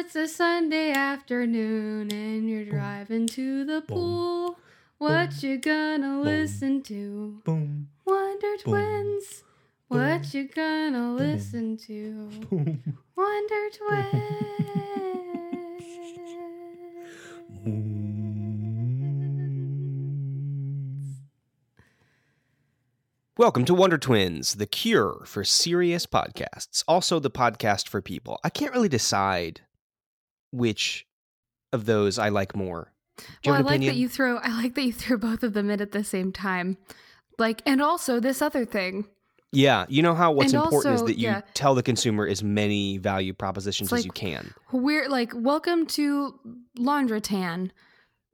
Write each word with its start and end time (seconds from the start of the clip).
it's 0.00 0.16
a 0.16 0.26
Sunday 0.26 0.92
afternoon 0.92 2.10
and 2.10 2.48
you're 2.48 2.64
driving 2.64 3.26
to 3.26 3.66
the 3.66 3.82
pool. 3.82 4.58
What 4.96 5.42
you 5.42 5.58
gonna 5.58 6.22
listen 6.22 6.82
to? 6.84 7.42
Boom. 7.44 7.90
Wonder 8.06 8.56
Twins. 8.60 9.44
What 9.88 10.32
you 10.32 10.48
gonna 10.48 11.12
listen 11.12 11.76
to? 11.86 12.30
Boom. 12.48 12.96
Wonder 13.14 13.68
Twins. 13.74 14.40
Welcome 23.36 23.66
to 23.66 23.74
Wonder 23.74 23.98
Twins, 23.98 24.54
the 24.54 24.64
cure 24.66 25.24
for 25.26 25.44
serious 25.44 26.06
podcasts. 26.06 26.84
Also, 26.88 27.18
the 27.20 27.30
podcast 27.30 27.86
for 27.86 28.00
people. 28.00 28.40
I 28.42 28.48
can't 28.48 28.72
really 28.72 28.88
decide 28.88 29.60
which 30.52 31.06
of 31.72 31.86
those 31.86 32.18
I 32.18 32.28
like 32.30 32.54
more. 32.56 32.92
Well, 33.44 33.54
I 33.54 33.58
like 33.58 33.66
opinion? 33.66 33.94
that 33.94 33.98
you 33.98 34.08
throw. 34.08 34.36
I 34.38 34.48
like 34.50 34.74
that 34.74 34.82
you 34.82 34.92
threw 34.92 35.18
both 35.18 35.42
of 35.42 35.52
them 35.52 35.70
in 35.70 35.80
at 35.80 35.92
the 35.92 36.04
same 36.04 36.32
time. 36.32 36.78
Like, 37.38 37.62
and 37.66 37.80
also 37.82 38.20
this 38.20 38.42
other 38.42 38.64
thing. 38.64 39.06
yeah, 39.52 39.86
you 39.88 40.02
know 40.02 40.14
how 40.14 40.32
what's 40.32 40.52
And 40.52 40.62
important 40.62 40.92
also, 40.94 41.04
is 41.04 41.08
that 41.08 41.18
you 41.18 41.28
yeah. 41.28 41.42
tell 41.54 41.74
the 41.74 41.82
consumer 41.82 42.26
as 42.26 42.42
many 42.42 42.98
value 42.98 43.32
propositions 43.32 43.92
as 43.92 44.04
you 44.04 44.10
can. 44.12 44.52
We're 44.72 45.08
like, 45.08 45.32
welcome 45.34 45.86
to 45.86 46.38
Laundrotan, 46.78 47.70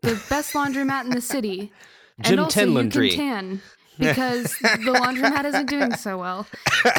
the 0.02 0.20
best 0.28 0.54
laundromat 0.54 1.04
in 1.04 1.10
the 1.10 1.20
city. 1.20 1.72
Jim 2.22 2.32
and 2.32 2.40
also 2.40 2.60
you 2.64 3.10
can 3.10 3.10
tan 3.10 3.60
because 3.98 4.44
the 4.58 4.96
laundromat 4.98 5.44
isn't 5.44 5.68
doing 5.68 5.94
so 5.94 6.18
well. 6.18 6.46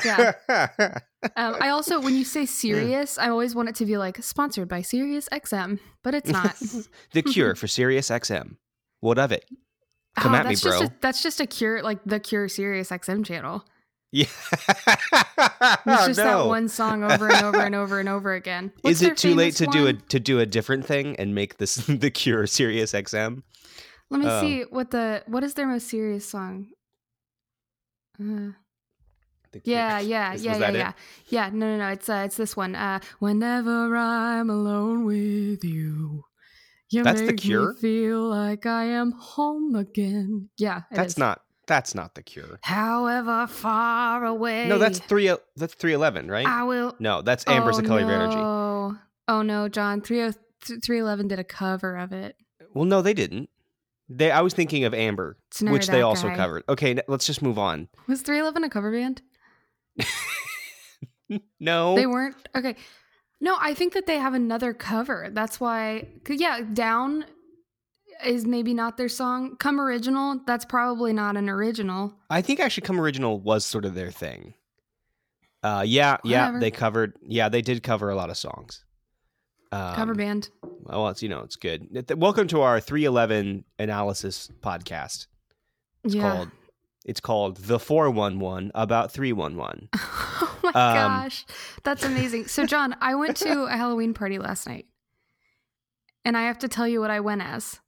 Yeah. 0.06 0.34
Um, 1.36 1.56
I 1.60 1.70
also, 1.70 2.00
when 2.00 2.16
you 2.16 2.24
say 2.24 2.46
serious, 2.64 3.18
I 3.18 3.30
always 3.30 3.54
want 3.56 3.70
it 3.70 3.76
to 3.76 3.86
be 3.86 3.98
like 3.98 4.24
sponsored 4.24 4.68
by 4.68 4.82
Sirius 4.82 5.28
XM, 5.32 5.80
but 6.04 6.14
it's 6.16 6.30
not. 6.30 6.56
the 7.14 7.22
cure 7.22 7.56
for 7.56 7.68
Sirius 7.68 8.10
XM. 8.10 8.58
What 9.00 9.18
of 9.20 9.32
it? 9.32 9.46
Come 10.18 10.34
Oh, 10.34 10.38
at 10.38 10.46
me, 10.46 10.50
that's 10.52 10.62
just 10.62 10.80
bro. 10.80 10.88
a, 10.88 10.92
that's 11.02 11.22
just 11.22 11.40
a 11.40 11.46
cure, 11.46 11.84
like 11.84 12.00
the 12.06 12.20
Cure 12.20 12.48
Sirius 12.48 12.90
XM 12.90 13.24
channel. 13.26 13.64
Yeah. 14.12 14.26
It's 14.66 16.06
just 16.08 16.18
no. 16.18 16.24
that 16.44 16.46
one 16.48 16.70
song 16.70 17.04
over 17.04 17.28
and 17.30 17.44
over 17.46 17.60
and 17.60 17.76
over 17.76 18.00
and 18.00 18.08
over 18.10 18.34
again. 18.34 18.72
What's 18.82 19.02
Is 19.02 19.08
it 19.10 19.18
too 19.18 19.36
late 19.36 19.56
to 19.58 19.66
famous 19.66 19.76
do 19.76 19.88
a 19.88 19.94
to 19.94 20.20
do 20.20 20.40
a 20.40 20.46
different 20.46 20.86
thing 20.86 21.16
and 21.18 21.36
make 21.36 21.58
this 21.58 21.76
the 21.88 22.10
cure 22.10 22.48
Sirius 22.48 22.94
XM? 22.94 23.44
Let 24.10 24.22
me 24.22 24.28
Oh. 24.28 24.42
see 24.42 24.62
what 24.64 24.92
the 24.92 25.24
what 25.28 25.44
is 25.44 25.54
their 25.56 25.68
most 25.68 25.88
serious 25.90 26.28
song. 26.28 26.68
Uh. 28.20 28.52
Yeah, 29.64 30.00
yeah, 30.00 30.34
Is- 30.34 30.44
yeah, 30.44 30.52
was 30.52 30.60
yeah, 30.60 30.70
it? 30.70 30.76
yeah, 30.76 30.92
yeah. 31.30 31.50
No, 31.54 31.68
no, 31.68 31.78
no. 31.78 31.88
It's 31.90 32.10
uh, 32.10 32.24
it's 32.26 32.38
this 32.38 32.56
one. 32.56 32.76
Uh, 32.76 33.00
whenever 33.20 33.96
I'm 33.96 34.50
alone 34.50 35.06
with 35.06 35.64
you, 35.64 36.26
you 36.90 37.04
That's 37.04 37.22
The 37.22 37.28
make 37.28 37.38
Cure? 37.38 37.74
me 37.74 37.80
feel 37.80 38.30
like 38.30 38.66
I 38.66 38.86
am 38.86 39.12
home 39.12 39.76
again. 39.76 40.50
Yeah, 40.58 40.80
it 40.92 40.96
That's 40.96 41.14
is. 41.14 41.18
not 41.18 41.42
that's 41.68 41.94
not 41.94 42.16
the 42.16 42.24
cure. 42.24 42.60
However 42.64 43.46
far 43.48 44.24
away. 44.26 44.68
No, 44.68 44.78
that's 44.78 45.00
three 45.00 45.34
that's 45.58 45.74
three 45.74 45.94
eleven, 45.94 46.30
right? 46.32 46.46
I 46.48 46.64
will. 46.64 46.96
No, 47.00 47.22
that's 47.22 47.46
Amber's 47.48 47.78
oh, 47.78 47.82
the 47.82 47.88
color 47.88 48.04
of 48.04 48.10
energy. 48.10 48.36
no. 48.38 48.98
Oh 49.28 49.42
no, 49.42 49.68
John. 49.68 50.02
30 50.02 50.38
311 50.62 51.28
did 51.28 51.40
a 51.40 51.44
cover 51.44 51.98
of 51.98 52.12
it. 52.12 52.36
Well, 52.74 52.86
no, 52.86 53.02
they 53.02 53.14
didn't. 53.14 53.50
They 54.10 54.32
I 54.32 54.40
was 54.42 54.54
thinking 54.54 54.86
of 54.86 54.94
Amber, 54.94 55.38
which 55.62 55.88
they 55.88 56.02
also 56.02 56.30
guy. 56.30 56.36
covered. 56.38 56.64
Okay, 56.70 56.98
let's 57.08 57.26
just 57.26 57.42
move 57.42 57.60
on. 57.60 57.90
Was 58.08 58.22
311 58.22 58.64
a 58.64 58.70
cover 58.70 58.92
band? 58.92 59.22
No. 61.60 61.96
They 61.96 62.06
weren't. 62.06 62.36
Okay. 62.56 62.76
No, 63.40 63.58
I 63.60 63.74
think 63.74 63.94
that 63.94 64.08
they 64.08 64.18
have 64.18 64.34
another 64.34 64.74
cover. 64.74 65.30
That's 65.32 65.60
why, 65.60 66.08
yeah, 66.28 66.62
Down 66.62 67.26
is 68.26 68.46
maybe 68.46 68.74
not 68.74 68.98
their 68.98 69.10
song. 69.10 69.58
Come 69.58 69.80
Original, 69.80 70.42
that's 70.48 70.66
probably 70.66 71.14
not 71.14 71.38
an 71.38 71.50
original. 71.50 72.14
I 72.30 72.42
think 72.42 72.60
actually 72.60 72.88
Come 72.88 73.00
Original 73.00 73.40
was 73.40 73.66
sort 73.66 73.86
of 73.86 73.94
their 73.94 74.12
thing. 74.12 74.54
Uh 75.64 75.84
yeah, 75.86 76.18
yeah, 76.24 76.46
Whatever. 76.46 76.60
they 76.60 76.72
covered 76.72 77.14
yeah, 77.24 77.50
they 77.50 77.62
did 77.62 77.84
cover 77.84 78.10
a 78.10 78.16
lot 78.16 78.30
of 78.30 78.38
songs. 78.38 78.86
Um, 79.72 79.96
cover 79.96 80.16
band. 80.16 80.50
Well, 80.64 81.10
it's 81.10 81.22
you 81.22 81.30
know, 81.30 81.42
it's 81.42 81.56
good. 81.58 82.12
Welcome 82.16 82.48
to 82.50 82.62
our 82.62 82.80
311 82.80 83.66
analysis 83.80 84.50
podcast. 84.62 85.28
It's 86.04 86.16
yeah. 86.16 86.22
called 86.22 86.52
it's 87.06 87.20
called 87.20 87.58
The 87.58 87.80
411 87.80 88.72
about 88.76 89.12
311. 89.12 89.90
oh 89.96 90.60
my 90.64 90.70
Um, 90.70 90.74
gosh. 90.74 91.46
That's 91.84 92.04
amazing. 92.04 92.48
So, 92.48 92.66
John, 92.66 92.96
I 93.02 93.16
went 93.16 93.38
to 93.38 93.64
a 93.66 93.72
Halloween 93.78 94.14
party 94.14 94.40
last 94.40 94.68
night. 94.68 94.86
And 96.26 96.36
I 96.36 96.44
have 96.44 96.60
to 96.60 96.68
tell 96.68 96.88
you 96.88 97.00
what 97.00 97.10
I 97.12 97.22
went 97.22 97.42
as. 97.42 97.80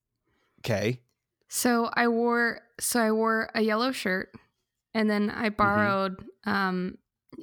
Okay. 0.66 1.02
So 1.50 1.90
I 1.94 2.08
wore 2.08 2.62
so 2.80 3.02
I 3.02 3.12
wore 3.12 3.50
a 3.56 3.62
yellow 3.62 3.92
shirt 3.92 4.34
and 4.94 5.10
then 5.10 5.30
Mm-hmm. 5.30 5.44
I 5.44 5.50
borrowed 5.50 6.24
um 6.46 6.98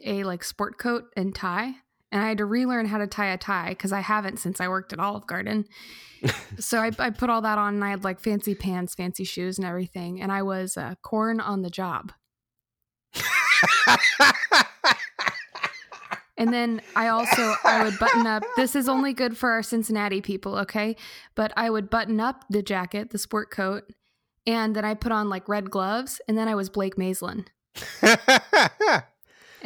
a 0.05 0.25
like 0.25 0.45
sport 0.45 0.79
coat 0.79 1.05
and 1.17 1.35
tie 1.35 1.75
and 2.13 2.23
I 2.23 2.29
had 2.29 2.39
to 2.39 2.45
relearn 2.45 2.87
how 2.87 2.99
to 2.99 3.07
tie 3.07 3.33
a 3.33 3.39
tie 3.39 3.71
because 3.71 3.93
I 3.93 4.01
haven't 4.01 4.39
since 4.39 4.61
I 4.61 4.69
worked 4.69 4.93
at 4.93 5.01
Olive 5.01 5.27
Garden. 5.27 5.67
so 6.59 6.81
I, 6.81 6.91
I 6.99 7.11
put 7.11 7.31
all 7.31 7.43
that 7.43 7.59
on 7.59 7.75
and 7.75 7.85
I 7.85 7.91
had 7.91 8.05
like 8.05 8.21
fancy 8.21 8.55
pants, 8.55 8.95
fancy 8.95 9.25
shoes 9.25 9.59
and 9.59 9.67
everything 9.67 10.21
and 10.21 10.31
I 10.33 10.43
was 10.43 10.77
uh, 10.77 10.95
corn 11.03 11.41
on 11.41 11.63
the 11.63 11.71
job. 11.71 12.13
And 16.39 16.53
then 16.53 16.83
I 16.95 17.09
also 17.09 17.55
I 17.65 17.83
would 17.83 17.99
button 17.99 18.27
up. 18.27 18.43
This 18.57 18.77
is 18.77 18.89
only 18.89 19.13
good 19.13 19.37
for 19.37 19.51
our 19.53 19.63
Cincinnati 19.63 20.21
people, 20.21 20.57
okay? 20.59 20.97
But 21.35 21.53
I 21.57 21.71
would 21.71 21.89
button 21.89 22.21
up 22.21 22.45
the 22.51 22.63
jacket, 22.63 23.11
the 23.11 23.19
sport 23.19 23.51
coat, 23.51 23.85
and 24.47 24.77
then 24.77 24.85
I 24.85 24.95
put 24.95 25.13
on 25.13 25.29
like 25.29 25.49
red 25.49 25.71
gloves, 25.71 26.21
and 26.29 26.37
then 26.37 26.49
I 26.49 26.55
was 26.55 26.69
Blake 26.69 26.97
Maislin. 26.97 27.47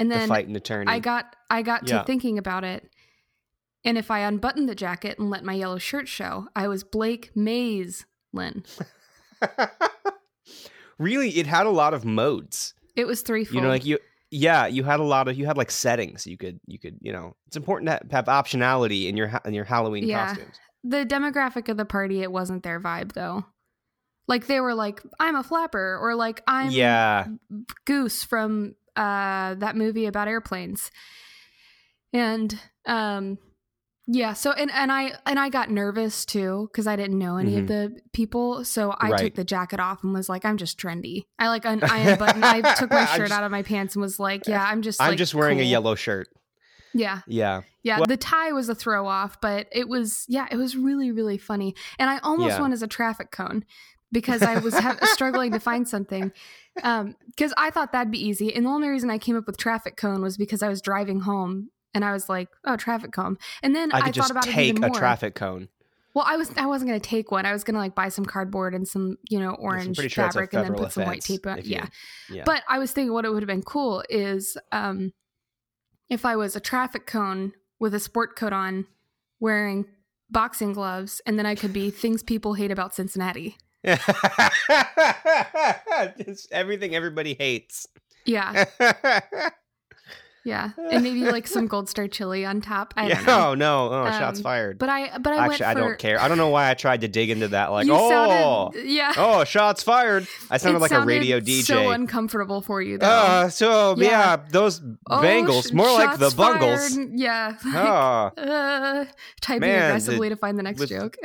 And 0.00 0.10
the 0.10 0.16
then 0.16 0.56
attorney. 0.56 0.90
I 0.90 0.98
got 0.98 1.36
I 1.50 1.62
got 1.62 1.88
Yeah. 1.88 1.98
to 2.00 2.04
thinking 2.04 2.38
about 2.38 2.64
it. 2.64 2.88
And 3.84 3.96
if 3.96 4.10
I 4.10 4.20
unbuttoned 4.20 4.68
the 4.68 4.74
jacket 4.74 5.18
and 5.18 5.30
let 5.30 5.44
my 5.44 5.54
yellow 5.54 5.78
shirt 5.78 6.06
show, 6.08 6.48
I 6.54 6.68
was 6.68 6.84
Blake 6.84 7.32
Maislin. 7.34 8.64
really, 10.98 11.30
it 11.30 11.46
had 11.46 11.66
a 11.66 11.70
lot 11.70 11.94
of 11.94 12.04
modes. 12.04 12.74
It 12.96 13.06
was 13.06 13.22
threefold. 13.22 13.54
You 13.54 13.60
know, 13.62 13.68
like 13.68 13.84
you 13.84 13.98
yeah, 14.30 14.66
you 14.66 14.84
had 14.84 15.00
a 15.00 15.04
lot 15.04 15.28
of 15.28 15.38
you 15.38 15.46
had 15.46 15.56
like 15.56 15.70
settings. 15.70 16.26
You 16.26 16.36
could 16.36 16.60
you 16.66 16.78
could, 16.78 16.98
you 17.00 17.12
know, 17.12 17.36
it's 17.46 17.56
important 17.56 17.90
to 17.90 18.14
have 18.16 18.26
optionality 18.26 19.08
in 19.08 19.16
your 19.16 19.30
in 19.44 19.54
your 19.54 19.64
Halloween 19.64 20.04
Yeah. 20.04 20.26
costumes. 20.28 20.56
the 20.84 21.04
demographic 21.04 21.68
of 21.68 21.76
the 21.76 21.84
party, 21.84 22.22
it 22.22 22.32
wasn't 22.32 22.62
their 22.62 22.80
vibe 22.80 23.12
though. 23.12 23.44
Like 24.28 24.46
they 24.46 24.60
were 24.60 24.74
like, 24.74 25.02
I'm 25.18 25.34
a 25.34 25.42
flapper, 25.42 25.98
or 26.00 26.14
like 26.14 26.42
I'm 26.46 26.70
yeah. 26.70 27.26
Goose 27.84 28.22
from 28.22 28.76
uh 28.96 29.54
that 29.54 29.76
movie 29.76 30.06
about 30.06 30.28
airplanes. 30.28 30.90
And 32.12 32.58
um 32.86 33.38
yeah, 34.12 34.32
so 34.32 34.50
and 34.52 34.70
and 34.72 34.90
I 34.90 35.12
and 35.26 35.38
I 35.38 35.50
got 35.50 35.70
nervous 35.70 36.24
too 36.24 36.68
cuz 36.74 36.86
I 36.88 36.96
didn't 36.96 37.18
know 37.18 37.36
any 37.36 37.58
of 37.58 37.68
the 37.68 37.96
people, 38.12 38.64
so 38.64 38.90
I 38.90 38.94
Mm-hmm. 38.94 39.12
Right. 39.12 39.18
took 39.20 39.34
the 39.36 39.44
jacket 39.44 39.78
off 39.78 40.02
and 40.02 40.12
was 40.12 40.28
like 40.28 40.44
I'm 40.44 40.56
just 40.56 40.78
trendy. 40.78 41.26
I 41.38 41.48
like 41.48 41.64
un- 41.64 41.84
I 41.84 41.98
unbuttoned 42.10 42.44
I 42.44 42.74
took 42.74 42.90
my 42.90 43.04
shirt 43.04 43.28
just- 43.28 43.32
out 43.32 43.44
of 43.44 43.52
my 43.52 43.62
pants 43.62 43.94
and 43.94 44.02
was 44.02 44.18
like, 44.18 44.48
yeah, 44.48 44.64
I'm 44.64 44.82
just 44.82 45.00
I'm 45.00 45.10
like, 45.10 45.18
just 45.18 45.34
wearing 45.34 45.60
a 45.60 45.64
yellow 45.64 45.94
shirt. 45.94 46.26
Yeah. 46.92 47.20
Yeah. 47.28 47.62
Yeah, 47.84 47.98
Well- 47.98 48.06
the 48.08 48.16
tie 48.16 48.50
was 48.52 48.68
a 48.68 48.74
throw 48.74 49.06
off, 49.06 49.40
but 49.40 49.68
it 49.70 49.88
was 49.88 50.24
yeah, 50.26 50.48
it 50.50 50.56
was 50.56 50.76
really 50.76 51.12
really 51.12 51.38
funny. 51.38 51.76
And 51.98 52.10
I 52.10 52.18
almost 52.18 52.56
Yeah. 52.56 52.62
went 52.62 52.72
as 52.74 52.82
a 52.82 52.88
traffic 52.88 53.30
cone 53.30 53.64
because 54.12 54.42
I 54.42 54.58
was 54.58 54.74
ha- 54.78 54.98
struggling 55.14 55.52
to 55.52 55.60
find 55.60 55.88
something. 55.88 56.32
Um 56.82 57.16
cuz 57.36 57.52
I 57.56 57.70
thought 57.70 57.92
that'd 57.92 58.10
be 58.10 58.24
easy. 58.24 58.54
And 58.54 58.66
the 58.66 58.70
only 58.70 58.88
reason 58.88 59.10
I 59.10 59.18
came 59.18 59.36
up 59.36 59.46
with 59.46 59.56
traffic 59.56 59.96
cone 59.96 60.22
was 60.22 60.36
because 60.36 60.62
I 60.62 60.68
was 60.68 60.80
driving 60.80 61.20
home 61.20 61.70
and 61.94 62.04
I 62.04 62.12
was 62.12 62.28
like, 62.28 62.48
"Oh, 62.64 62.76
traffic 62.76 63.12
cone." 63.12 63.36
And 63.62 63.74
then 63.74 63.92
I 63.92 63.96
I, 63.96 64.00
could 64.00 64.06
thought 64.06 64.14
just 64.14 64.30
about 64.30 64.46
it 64.46 64.52
take 64.52 64.76
a 64.78 64.80
more. 64.80 64.90
traffic 64.90 65.34
cone. 65.34 65.68
Well, 66.14 66.24
I 66.28 66.36
was 66.36 66.50
I 66.56 66.66
wasn't 66.66 66.88
going 66.88 67.00
to 67.00 67.08
take 67.08 67.30
one. 67.30 67.46
I 67.46 67.52
was 67.52 67.62
going 67.64 67.74
to 67.74 67.80
like 67.80 67.94
buy 67.94 68.08
some 68.08 68.24
cardboard 68.24 68.74
and 68.74 68.86
some, 68.86 69.16
you 69.28 69.38
know, 69.38 69.50
orange 69.52 69.96
sure 69.96 70.08
fabric 70.08 70.52
and 70.54 70.64
then 70.64 70.74
put 70.74 70.92
some 70.92 71.04
white 71.04 71.20
tape 71.22 71.46
on. 71.46 71.58
if 71.60 71.66
you- 71.68 71.76
Yeah. 71.76 71.86
Yeah. 72.28 72.42
But 72.44 72.64
I 72.68 72.78
was 72.80 72.90
thinking 72.90 73.12
what 73.12 73.24
it 73.24 73.30
would 73.32 73.42
have 73.42 73.46
been 73.48 73.62
cool 73.62 74.02
is 74.10 74.56
um, 74.72 75.12
if 76.08 76.24
I 76.24 76.34
was 76.34 76.56
a 76.56 76.60
traffic 76.60 77.06
cone 77.06 77.52
with 77.78 77.94
a 77.94 78.00
sport 78.00 78.34
coat 78.34 78.52
on, 78.52 78.86
wearing 79.38 79.86
boxing 80.30 80.72
gloves, 80.72 81.20
and 81.26 81.38
then 81.38 81.46
I 81.46 81.54
could 81.54 81.72
be 81.72 81.90
things 81.90 82.22
people 82.24 82.54
hate 82.54 82.70
about 82.72 82.92
Cincinnati. 82.94 83.56
Just 86.24 86.52
everything 86.52 86.94
everybody 86.94 87.34
hates. 87.34 87.86
Yeah. 88.26 88.64
Yeah, 90.42 90.70
and 90.90 91.02
maybe 91.02 91.20
like 91.30 91.46
some 91.46 91.66
Gold 91.66 91.90
Star 91.90 92.08
chili 92.08 92.46
on 92.46 92.62
top. 92.62 92.94
I 92.96 93.08
yeah. 93.08 93.24
Oh 93.28 93.54
no! 93.54 93.90
Oh, 93.92 94.06
shots 94.06 94.38
Um, 94.38 94.42
fired. 94.44 94.78
But 94.78 94.88
I, 94.88 95.18
but 95.18 95.34
I 95.34 95.44
Actually, 95.44 95.66
I 95.66 95.74
for, 95.74 95.80
don't 95.80 95.98
care. 95.98 96.18
I 96.18 96.28
don't 96.28 96.38
know 96.38 96.48
why 96.48 96.70
I 96.70 96.74
tried 96.74 97.02
to 97.02 97.08
dig 97.08 97.28
into 97.28 97.48
that. 97.48 97.70
Like, 97.70 97.86
you 97.86 97.92
oh, 97.94 98.70
sounded, 98.72 98.88
yeah. 98.88 99.12
oh, 99.18 99.44
shots 99.44 99.82
fired. 99.82 100.26
I 100.50 100.56
sounded 100.56 100.78
It 100.78 100.80
like 100.80 100.92
a 100.92 101.02
radio 101.02 101.40
DJ. 101.40 101.64
So 101.64 101.90
uncomfortable 101.90 102.62
for 102.62 102.80
you, 102.80 102.96
though. 102.96 103.06
Uh, 103.06 103.48
so 103.50 103.94
yeah, 103.98 104.08
Yeah. 104.08 104.36
those 104.50 104.80
Oh, 105.10 105.20
bangles, 105.20 105.74
more 105.74 105.92
like 105.92 106.18
the 106.18 106.30
shots 106.30 106.34
bungles. 106.34 106.94
fired. 106.96 107.10
Yeah. 107.16 107.56
Oh, 107.66 108.42
uh, 108.42 109.04
typing 109.42 109.60
Man, 109.68 109.90
aggressively 109.90 110.30
the- 110.30 110.36
to 110.36 110.40
find 110.40 110.58
the 110.58 110.62
next 110.62 110.88
joke. 110.88 111.18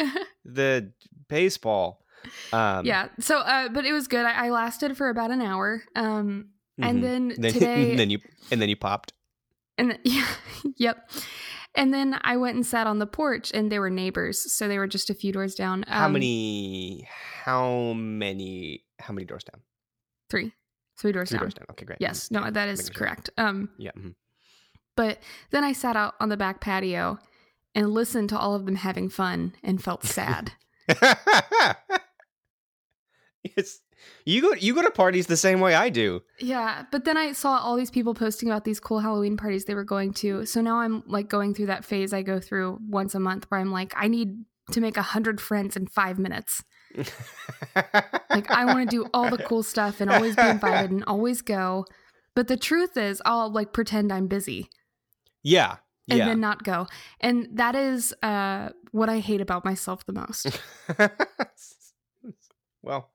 the 0.43 0.91
baseball. 1.29 2.01
Um, 2.53 2.85
yeah. 2.85 3.07
So, 3.19 3.39
uh, 3.39 3.69
but 3.69 3.85
it 3.85 3.91
was 3.93 4.07
good. 4.07 4.25
I, 4.25 4.47
I 4.47 4.49
lasted 4.49 4.95
for 4.97 5.09
about 5.09 5.31
an 5.31 5.41
hour. 5.41 5.83
Um, 5.95 6.49
and 6.77 7.03
then 7.03 7.33
then, 7.37 7.53
today, 7.53 7.89
and 7.91 7.99
then 7.99 8.09
you 8.09 8.19
and 8.51 8.61
then 8.61 8.69
you 8.69 8.75
popped. 8.75 9.13
and 9.77 9.91
then, 9.91 9.99
yeah, 10.03 10.27
yep. 10.77 11.09
And 11.75 11.93
then 11.93 12.17
I 12.23 12.37
went 12.37 12.55
and 12.55 12.65
sat 12.65 12.87
on 12.87 12.99
the 12.99 13.07
porch, 13.07 13.51
and 13.53 13.69
they 13.71 13.79
were 13.79 13.89
neighbors, 13.89 14.51
so 14.53 14.67
they 14.67 14.77
were 14.77 14.87
just 14.87 15.09
a 15.09 15.13
few 15.13 15.31
doors 15.33 15.55
down. 15.55 15.83
How 15.87 16.05
Um, 16.05 16.13
many? 16.13 17.07
How 17.43 17.93
many? 17.93 18.83
How 18.99 19.13
many 19.13 19.25
doors 19.25 19.43
down? 19.43 19.61
Three, 20.29 20.53
three 20.97 21.11
doors 21.11 21.29
Three 21.29 21.37
down. 21.37 21.43
doors 21.45 21.53
down. 21.53 21.65
Okay, 21.71 21.85
great. 21.85 21.97
Yes, 22.01 22.31
no, 22.31 22.49
that 22.49 22.69
is 22.69 22.89
correct. 22.89 23.29
Um, 23.37 23.69
Yeah. 23.77 23.91
mhm. 23.97 24.15
but 24.95 25.19
then 25.51 25.63
I 25.65 25.73
sat 25.73 25.95
out 25.97 26.15
on 26.21 26.29
the 26.29 26.37
back 26.37 26.61
patio 26.61 27.19
and 27.75 27.89
listened 27.91 28.29
to 28.29 28.37
all 28.39 28.55
of 28.55 28.65
them 28.65 28.75
having 28.75 29.09
fun 29.09 29.53
and 29.61 29.83
felt 29.83 30.03
sad. 30.05 30.53
it's 33.55 33.81
you 34.25 34.41
go 34.41 34.53
you 34.53 34.73
go 34.75 34.81
to 34.81 34.91
parties 34.91 35.27
the 35.27 35.37
same 35.37 35.59
way 35.61 35.73
I 35.75 35.89
do. 35.89 36.21
Yeah, 36.39 36.85
but 36.91 37.05
then 37.05 37.17
I 37.17 37.31
saw 37.31 37.57
all 37.59 37.75
these 37.75 37.91
people 37.91 38.13
posting 38.13 38.49
about 38.49 38.63
these 38.65 38.79
cool 38.79 38.99
Halloween 38.99 39.37
parties 39.37 39.65
they 39.65 39.75
were 39.75 39.83
going 39.83 40.13
to. 40.15 40.45
So 40.45 40.61
now 40.61 40.77
I'm 40.79 41.03
like 41.07 41.29
going 41.29 41.53
through 41.53 41.67
that 41.67 41.85
phase 41.85 42.13
I 42.13 42.21
go 42.21 42.39
through 42.39 42.79
once 42.87 43.15
a 43.15 43.19
month 43.19 43.45
where 43.49 43.59
I'm 43.59 43.71
like, 43.71 43.93
I 43.95 44.07
need 44.07 44.43
to 44.71 44.81
make 44.81 44.97
a 44.97 45.01
hundred 45.01 45.39
friends 45.39 45.75
in 45.77 45.87
five 45.87 46.17
minutes. 46.19 46.63
Like 48.29 48.51
I 48.51 48.65
want 48.65 48.89
to 48.89 48.95
do 48.95 49.05
all 49.13 49.29
the 49.29 49.37
cool 49.37 49.63
stuff 49.63 50.01
and 50.01 50.09
always 50.11 50.35
be 50.35 50.41
invited 50.47 50.91
and 50.91 51.03
always 51.05 51.41
go. 51.41 51.85
But 52.35 52.47
the 52.49 52.57
truth 52.57 52.97
is, 52.97 53.21
I'll 53.25 53.49
like 53.49 53.71
pretend 53.71 54.11
I'm 54.11 54.27
busy 54.27 54.69
yeah. 55.41 55.77
and 56.09 56.19
Yeah. 56.19 56.25
then 56.25 56.41
not 56.41 56.63
go. 56.63 56.87
And 57.21 57.47
that 57.53 57.75
is 57.75 58.13
uh, 58.21 58.69
what 58.91 59.07
I 59.09 59.19
hate 59.19 59.39
about 59.39 59.63
myself 59.63 60.05
the 60.05 60.13
most. 60.13 60.59
well, 62.81 63.09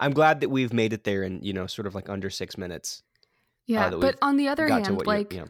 I'm 0.00 0.12
glad 0.12 0.40
that 0.40 0.48
we've 0.48 0.72
made 0.72 0.92
it 0.92 1.04
there 1.04 1.22
in, 1.22 1.42
you 1.42 1.52
know, 1.52 1.66
sort 1.66 1.86
of 1.86 1.94
like 1.94 2.08
under 2.08 2.30
6 2.30 2.58
minutes. 2.58 3.02
Uh, 3.12 3.16
yeah, 3.66 3.90
that 3.90 4.00
but 4.00 4.16
on 4.22 4.36
the 4.36 4.48
other 4.48 4.66
hand, 4.66 4.86
you- 4.88 4.96
like 5.06 5.32
yeah. 5.32 5.44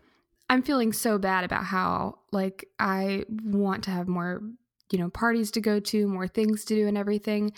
I'm 0.50 0.62
feeling 0.62 0.92
so 0.92 1.16
bad 1.16 1.44
about 1.44 1.64
how 1.64 2.18
like 2.32 2.68
I 2.78 3.24
want 3.28 3.84
to 3.84 3.90
have 3.92 4.08
more, 4.08 4.42
you 4.90 4.98
know, 4.98 5.08
parties 5.08 5.50
to 5.52 5.60
go 5.60 5.80
to, 5.80 6.06
more 6.08 6.26
things 6.28 6.64
to 6.66 6.74
do 6.74 6.86
and 6.88 6.98
everything. 6.98 7.52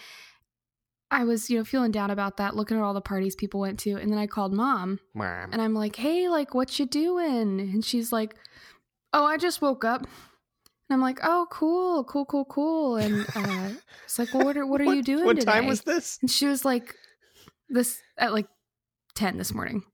I 1.10 1.24
was, 1.24 1.50
you 1.50 1.58
know, 1.58 1.64
feeling 1.64 1.90
down 1.90 2.10
about 2.10 2.38
that, 2.38 2.56
looking 2.56 2.76
at 2.78 2.82
all 2.82 2.94
the 2.94 3.00
parties 3.02 3.34
people 3.36 3.60
went 3.60 3.78
to, 3.80 3.96
and 3.96 4.10
then 4.10 4.18
I 4.18 4.26
called 4.26 4.52
mom 4.54 4.98
and 5.52 5.60
I'm 5.60 5.74
like, 5.74 5.96
"Hey, 5.96 6.28
like 6.28 6.54
what 6.54 6.78
you 6.78 6.86
doing?" 6.86 7.60
And 7.60 7.84
she's 7.84 8.12
like, 8.12 8.34
"Oh, 9.12 9.24
I 9.26 9.36
just 9.36 9.60
woke 9.60 9.84
up." 9.84 10.06
And 10.92 10.98
I'm 11.00 11.00
like, 11.00 11.20
"Oh, 11.22 11.46
cool, 11.50 12.04
cool, 12.04 12.26
cool, 12.26 12.44
cool." 12.44 12.96
And 12.96 13.24
uh 13.34 13.70
it's 14.04 14.18
like, 14.18 14.34
"Well, 14.34 14.44
what 14.44 14.58
are 14.58 14.66
what 14.66 14.78
are 14.82 14.94
you 14.94 15.02
doing 15.02 15.24
What 15.24 15.36
today?" 15.40 15.50
time 15.52 15.66
was 15.66 15.80
this? 15.82 16.18
And 16.20 16.30
she 16.30 16.46
was 16.46 16.66
like, 16.66 16.94
"This 17.70 17.98
at 18.18 18.34
like 18.34 18.46
ten 19.14 19.38
this 19.38 19.54
morning." 19.54 19.84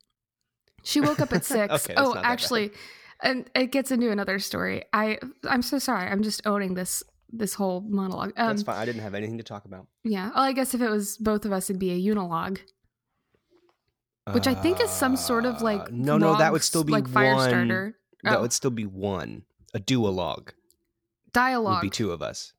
She 0.82 1.00
woke 1.00 1.20
up 1.20 1.32
at 1.32 1.44
six. 1.54 1.72
Okay, 1.86 1.94
oh, 1.96 2.02
not 2.06 2.14
that 2.14 2.22
bad. 2.24 2.32
actually, 2.32 2.72
and 3.22 3.48
it 3.54 3.70
gets 3.70 3.92
into 3.92 4.10
another 4.10 4.40
story. 4.40 4.82
I 4.92 5.18
I'm 5.48 5.62
so 5.62 5.78
sorry. 5.78 6.10
I'm 6.10 6.24
just 6.24 6.44
owning 6.46 6.74
this 6.74 7.04
this 7.30 7.54
whole 7.54 7.80
monologue. 7.82 8.32
Um, 8.36 8.48
That's 8.48 8.64
fine. 8.64 8.76
I 8.76 8.84
didn't 8.84 9.02
have 9.02 9.14
anything 9.14 9.38
to 9.38 9.44
talk 9.44 9.66
about. 9.66 9.86
yeah. 10.02 10.30
Well, 10.34 10.42
I 10.42 10.52
guess 10.52 10.74
if 10.74 10.80
it 10.80 10.88
was 10.90 11.16
both 11.18 11.44
of 11.44 11.52
us, 11.52 11.70
it'd 11.70 11.78
be 11.78 11.92
a 11.92 12.14
unilogue, 12.14 12.58
which 14.32 14.46
I 14.48 14.54
think 14.54 14.80
is 14.80 14.90
some 14.90 15.16
sort 15.16 15.44
of 15.44 15.62
like 15.62 15.80
Uh, 15.82 15.86
no, 15.92 16.18
no, 16.18 16.36
that 16.38 16.52
would 16.52 16.62
still 16.64 16.82
be 16.84 16.92
like 16.92 17.06
fire 17.08 17.34
one- 17.36 17.48
starter. 17.48 17.94
That 18.24 18.38
Oh. 18.38 18.40
would 18.42 18.52
still 18.52 18.70
be 18.72 18.84
one. 18.86 19.42
A 19.74 19.78
duologue 19.78 20.48
would 21.38 21.43
Dialogue. 21.50 21.82
be 21.82 21.90
two 21.90 22.11
of 22.12 22.23
us. 22.23 22.52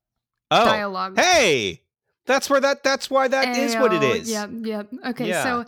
Oh, 0.50 0.64
Dialogue. 0.64 1.18
hey, 1.18 1.82
that's 2.26 2.48
where 2.50 2.60
that. 2.60 2.82
That's 2.82 3.08
why 3.10 3.28
that 3.28 3.56
is 3.56 3.74
what 3.76 3.92
it 3.92 4.02
is. 4.02 4.30
Yep, 4.30 4.50
yep. 4.62 4.88
Okay, 5.06 5.28
Yeah. 5.28 5.42
so 5.42 5.64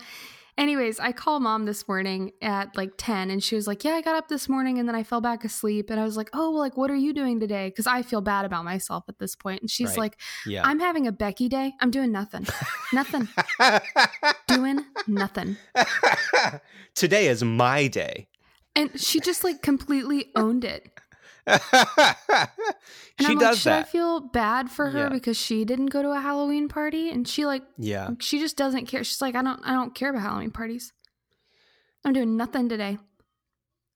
anyways, 0.58 1.00
I 1.00 1.12
call 1.12 1.40
mom 1.40 1.64
this 1.66 1.86
morning 1.88 2.32
at 2.42 2.76
like 2.76 2.92
10 2.98 3.30
and 3.30 3.42
she 3.42 3.54
was 3.56 3.66
like, 3.66 3.84
"Yeah, 3.84 3.92
I 3.92 4.00
got 4.02 4.16
up 4.16 4.28
this 4.28 4.48
morning 4.48 4.78
and 4.78 4.86
then 4.88 4.94
I 4.94 5.02
fell 5.02 5.20
back 5.20 5.44
asleep." 5.44 5.88
And 5.90 5.98
I 6.00 6.04
was 6.04 6.16
like, 6.16 6.30
"Oh, 6.32 6.50
well, 6.50 6.60
like 6.60 6.76
what 6.76 6.90
are 6.90 6.96
you 6.96 7.12
doing 7.14 7.40
today?" 7.40 7.70
cuz 7.70 7.86
I 7.86 8.02
feel 8.02 8.20
bad 8.20 8.44
about 8.44 8.64
myself 8.64 9.04
at 9.08 9.18
this 9.18 9.34
point. 9.36 9.60
And 9.62 9.70
she's 9.70 9.90
Right. 9.90 9.98
like, 9.98 10.20
Yeah. 10.46 10.62
"I'm 10.64 10.78
having 10.80 11.06
a 11.06 11.12
Becky 11.12 11.48
day. 11.48 11.72
I'm 11.80 11.90
doing 11.90 12.12
nothing. 12.12 12.46
nothing. 12.92 13.28
Doing 14.48 14.84
nothing." 15.06 15.56
Today 16.94 17.28
is 17.28 17.42
my 17.42 17.86
day. 17.88 18.28
And 18.76 19.00
she 19.00 19.20
just 19.20 19.44
like 19.44 19.62
completely 19.62 20.30
owned 20.36 20.64
it. 20.64 20.88
And 23.22 23.26
she 23.26 23.32
I'm 23.32 23.38
like, 23.38 23.48
does 23.50 23.58
should 23.60 23.72
I 23.72 23.82
feel 23.84 24.20
bad 24.20 24.70
for 24.70 24.90
her 24.90 25.04
Yeah. 25.04 25.08
because 25.08 25.36
she 25.36 25.64
didn't 25.64 25.86
go 25.86 26.02
to 26.02 26.10
a 26.10 26.20
Halloween 26.20 26.68
party? 26.68 27.10
And 27.10 27.26
she 27.26 27.46
like 27.46 27.62
yeah. 27.78 28.10
she 28.20 28.38
just 28.38 28.56
doesn't 28.56 28.86
care. 28.86 29.04
She's 29.04 29.20
like, 29.22 29.34
I 29.34 29.42
don't 29.42 29.60
I 29.64 29.72
don't 29.72 29.94
care 29.94 30.10
about 30.10 30.22
Halloween 30.22 30.50
parties. 30.50 30.92
I'm 32.04 32.12
doing 32.12 32.36
nothing 32.36 32.68
today. 32.68 32.98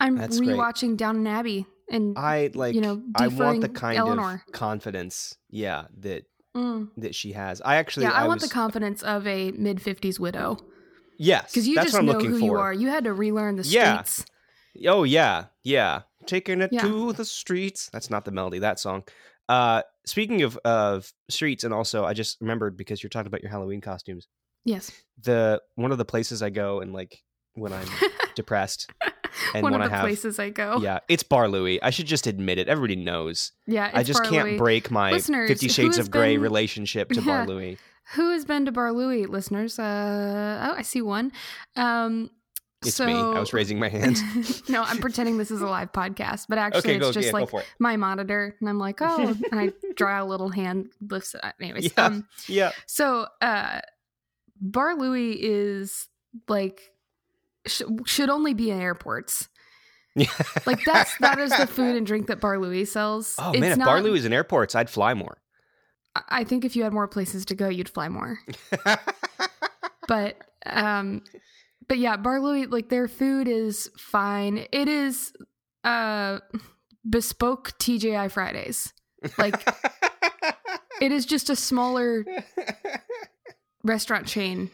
I'm 0.00 0.16
That's 0.16 0.38
great. 0.38 0.50
rewatching 0.50 0.96
Downton 0.96 1.26
Abbey 1.26 1.66
and 1.90 2.16
I 2.18 2.50
like. 2.54 2.74
you 2.74 2.80
know, 2.80 3.02
I 3.16 3.28
want 3.28 3.60
the 3.62 3.68
kind 3.68 3.98
Eleanor. 3.98 4.42
of 4.46 4.52
confidence. 4.52 5.36
Yeah, 5.50 5.86
that 5.98 6.24
Mm. 6.54 6.88
that 6.96 7.14
she 7.14 7.32
has. 7.32 7.60
I 7.60 7.76
actually. 7.76 8.04
yeah, 8.06 8.12
I, 8.12 8.26
want 8.26 8.40
was, 8.40 8.48
the 8.48 8.54
confidence 8.54 9.02
of 9.02 9.26
a 9.26 9.50
mid 9.52 9.82
fifties 9.82 10.18
widow 10.18 10.56
Yes, 11.18 11.50
because 11.52 11.68
you 11.68 11.74
just 11.74 12.00
know 12.02 12.18
who 12.18 12.38
for. 12.38 12.44
you 12.44 12.54
are. 12.54 12.72
You 12.72 12.88
had 12.88 13.04
to 13.04 13.12
relearn 13.12 13.56
the 13.56 13.62
Yeah. 13.62 14.02
streets. 14.02 14.24
Oh 14.86 15.02
yeah, 15.04 15.46
yeah. 15.64 16.02
Taking 16.26 16.60
it 16.60 16.70
Yeah. 16.72 16.82
to 16.82 17.12
the 17.12 17.24
streets. 17.24 17.88
That's 17.92 18.10
not 18.10 18.24
the 18.24 18.30
melody. 18.32 18.58
That 18.58 18.78
song. 18.80 19.04
Uh, 19.48 19.82
speaking 20.06 20.42
of 20.42 20.56
of 20.64 21.12
streets, 21.28 21.62
and 21.64 21.72
also 21.72 22.04
I 22.04 22.12
just 22.14 22.38
remembered 22.40 22.76
because 22.76 23.02
you're 23.02 23.10
talking 23.10 23.28
about 23.28 23.42
your 23.42 23.50
Halloween 23.50 23.80
costumes. 23.80 24.26
Yes, 24.64 24.90
The 25.22 25.62
one 25.76 25.92
of 25.92 25.98
the 25.98 26.04
places 26.04 26.42
I 26.42 26.50
go 26.50 26.80
and 26.80 26.92
like 26.92 27.22
when 27.54 27.72
I'm 27.72 27.86
depressed 28.34 28.90
and 29.54 29.62
one 29.62 29.72
when 29.72 29.80
of 29.80 29.86
I 29.86 29.88
the 29.88 29.94
have 29.94 30.02
places 30.04 30.40
I 30.40 30.50
go. 30.50 30.80
yeah, 30.82 30.98
it's 31.08 31.22
Bar 31.22 31.48
Louie. 31.48 31.80
I 31.80 31.90
should 31.90 32.06
just 32.06 32.26
admit 32.26 32.58
it. 32.58 32.66
Everybody 32.68 32.96
knows. 32.96 33.52
yeah. 33.68 33.90
I 33.94 34.02
just 34.02 34.22
Bar 34.24 34.30
can't 34.32 34.48
Louie. 34.48 34.58
break 34.58 34.90
my 34.90 35.12
Listeners, 35.12 35.48
Fifty 35.48 35.68
Shades 35.68 35.98
of 35.98 36.10
Grey 36.10 36.34
been- 36.34 36.42
relationship 36.42 37.10
to 37.10 37.20
Yeah. 37.20 37.26
Bar 37.26 37.46
Louie. 37.46 37.78
Who 38.14 38.30
has 38.32 38.44
been 38.44 38.64
to 38.66 38.72
Bar 38.72 38.92
Louie, 38.92 39.26
listeners? 39.26 39.78
Uh, 39.78 40.68
oh, 40.72 40.74
I 40.76 40.82
see 40.82 41.02
one. 41.02 41.30
Um, 41.76 42.30
It's 42.82 42.94
so, 42.96 43.06
me. 43.06 43.14
I 43.14 43.38
was 43.40 43.52
raising 43.52 43.78
my 43.78 43.88
hand. 43.90 44.18
no, 44.68 44.82
I'm 44.82 44.98
pretending 44.98 45.38
this 45.38 45.50
is 45.50 45.60
a 45.62 45.66
live 45.66 45.92
podcast, 45.92 46.46
but 46.48 46.58
actually, 46.58 46.78
okay, 46.80 46.96
it's 46.96 47.06
go, 47.06 47.12
just 47.12 47.26
yeah, 47.28 47.32
like 47.32 47.52
it. 47.54 47.64
my 47.78 47.96
monitor, 47.96 48.54
and 48.60 48.68
I'm 48.68 48.78
like, 48.78 48.98
oh, 49.00 49.34
and 49.50 49.58
I 49.60 49.72
draw 49.96 50.22
a 50.22 50.26
little 50.26 50.50
hand 50.50 50.88
lifts 51.00 51.34
it. 51.34 51.40
Anyways, 51.60 51.92
Yeah. 51.96 52.04
um, 52.04 52.28
Yeah. 52.48 52.70
so 52.86 53.26
uh, 53.40 53.80
Bar 54.60 54.94
Louie 54.96 55.32
is 55.40 56.06
like 56.48 56.80
sh- 57.66 57.82
should 58.04 58.28
only 58.30 58.52
be 58.54 58.70
in 58.70 58.80
airports. 58.80 59.48
Yeah. 60.14 60.26
Like 60.66 60.84
that's 60.84 61.16
that 61.18 61.38
is 61.38 61.50
the 61.56 61.66
food 61.66 61.94
and 61.96 62.06
drink 62.06 62.26
that 62.28 62.40
Bar 62.40 62.58
Louie 62.58 62.84
sells. 62.84 63.34
Oh 63.38 63.50
It's 63.52 63.60
man, 63.60 63.72
if 63.72 63.78
not- 63.78 63.84
Bar 63.86 64.00
Louie's 64.02 64.24
in 64.24 64.32
airports, 64.32 64.74
I'd 64.74 64.90
fly 64.90 65.14
more. 65.14 65.38
I 66.28 66.44
think 66.44 66.64
if 66.64 66.74
you 66.76 66.82
had 66.84 66.92
more 66.94 67.06
places 67.08 67.44
to 67.46 67.54
go, 67.54 67.68
you'd 67.68 67.88
fly 67.90 68.08
more. 68.08 68.38
but 70.08 70.36
um 70.64 71.22
but 71.88 71.98
yeah 71.98 72.16
bar 72.16 72.40
louie 72.40 72.66
like 72.66 72.88
their 72.88 73.08
food 73.08 73.48
is 73.48 73.90
fine 73.98 74.66
it 74.72 74.88
is 74.88 75.32
uh 75.84 76.38
bespoke 77.08 77.72
TGI 77.78 78.30
Fridays 78.30 78.92
like 79.38 79.54
it 81.00 81.12
is 81.12 81.24
just 81.26 81.50
a 81.50 81.56
smaller 81.56 82.24
restaurant 83.84 84.26
chain 84.26 84.70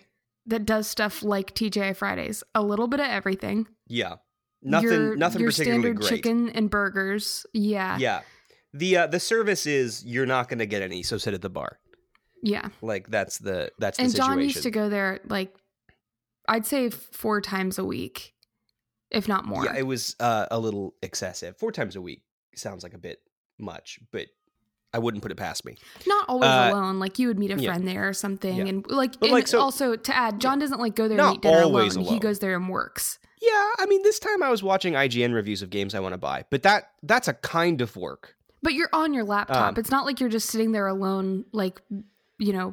that 0.46 0.64
does 0.64 0.88
stuff 0.88 1.22
like 1.22 1.54
TGI 1.54 1.94
Fridays 1.94 2.42
a 2.54 2.62
little 2.62 2.88
bit 2.88 3.00
of 3.00 3.06
everything 3.06 3.66
yeah. 3.86 4.16
Nothing 4.62 4.88
your, 4.90 5.16
nothing 5.16 5.40
your 5.42 5.50
particularly 5.50 5.82
standard 5.82 6.00
great. 6.00 6.08
chicken 6.08 6.48
and 6.50 6.70
burgers 6.70 7.44
yeah 7.52 7.98
Yeah. 7.98 8.20
The 8.72 8.96
uh, 8.96 9.06
the 9.08 9.20
service 9.20 9.66
is 9.66 10.02
you're 10.06 10.24
not 10.24 10.48
going 10.48 10.60
to 10.60 10.66
get 10.66 10.80
any, 10.80 11.02
so 11.02 11.18
sit 11.18 11.34
at 11.34 11.42
the 11.42 11.50
bar. 11.50 11.78
yeah 12.42 12.68
Like 12.80 13.08
that's 13.08 13.36
the 13.38 13.70
that's 13.78 13.98
the 13.98 14.04
and 14.04 14.14
john 14.14 14.40
used 14.40 14.62
to 14.62 14.70
go 14.70 14.88
there 14.88 15.20
like 15.28 15.54
i'd 16.48 16.66
say 16.66 16.90
four 16.90 17.40
times 17.40 17.78
a 17.78 17.84
week 17.84 18.34
if 19.10 19.28
not 19.28 19.44
more 19.44 19.64
Yeah, 19.64 19.76
it 19.76 19.86
was 19.86 20.16
uh, 20.20 20.46
a 20.50 20.58
little 20.58 20.94
excessive. 21.02 21.58
Four 21.58 21.70
times 21.70 21.96
a 21.96 22.00
week 22.00 22.22
sounds 22.56 22.82
like 22.82 22.94
a 22.94 22.98
bit 22.98 23.18
much, 23.58 23.98
but 24.10 24.28
I 24.94 25.00
wouldn't 25.00 25.22
put 25.22 25.30
it 25.30 25.34
past 25.36 25.66
me. 25.66 25.76
Not 26.06 26.26
always 26.30 26.48
Uh, 26.48 26.70
alone. 26.72 26.98
Like 26.98 27.18
you 27.18 27.28
would 27.28 27.38
meet 27.38 27.50
a 27.50 27.60
yeah. 27.60 27.68
friend 27.72 27.86
there 27.86 28.08
or 28.08 28.14
something, 28.14 28.56
Yeah. 28.56 28.64
and 28.64 28.86
like, 28.90 29.20
But, 29.20 29.26
and 29.26 29.32
like, 29.34 29.48
so- 29.48 29.60
also 29.60 29.96
to 29.96 30.16
add, 30.16 30.40
John 30.40 30.58
doesn't 30.58 30.80
like 30.80 30.94
go 30.94 31.08
there 31.08 31.20
and 31.20 31.34
eat 31.36 31.42
dinner 31.42 31.60
always 31.60 31.94
alone. 31.94 32.10
He 32.14 32.20
goes 32.20 32.38
there 32.38 32.56
and 32.56 32.70
works. 32.70 33.18
Yeah, 33.42 33.70
I 33.78 33.84
mean, 33.86 34.02
this 34.02 34.18
time 34.18 34.42
I 34.42 34.48
was 34.48 34.62
watching 34.62 34.94
IGN 34.94 35.34
reviews 35.34 35.60
of 35.60 35.68
games 35.68 35.94
I 35.94 36.00
want 36.00 36.14
to 36.14 36.18
buy, 36.18 36.46
but 36.48 36.62
that 36.62 36.92
that's 37.02 37.28
a 37.28 37.34
kind 37.34 37.82
of 37.82 37.94
work. 37.96 38.34
But 38.62 38.72
you're 38.72 38.88
on 38.94 39.12
your 39.12 39.24
laptop. 39.24 39.68
Um, 39.68 39.74
it's 39.76 39.90
not 39.90 40.06
like 40.06 40.20
you're 40.20 40.30
just 40.30 40.48
sitting 40.48 40.72
there 40.72 40.86
alone, 40.86 41.44
like 41.52 41.82
you 42.38 42.54
know, 42.54 42.72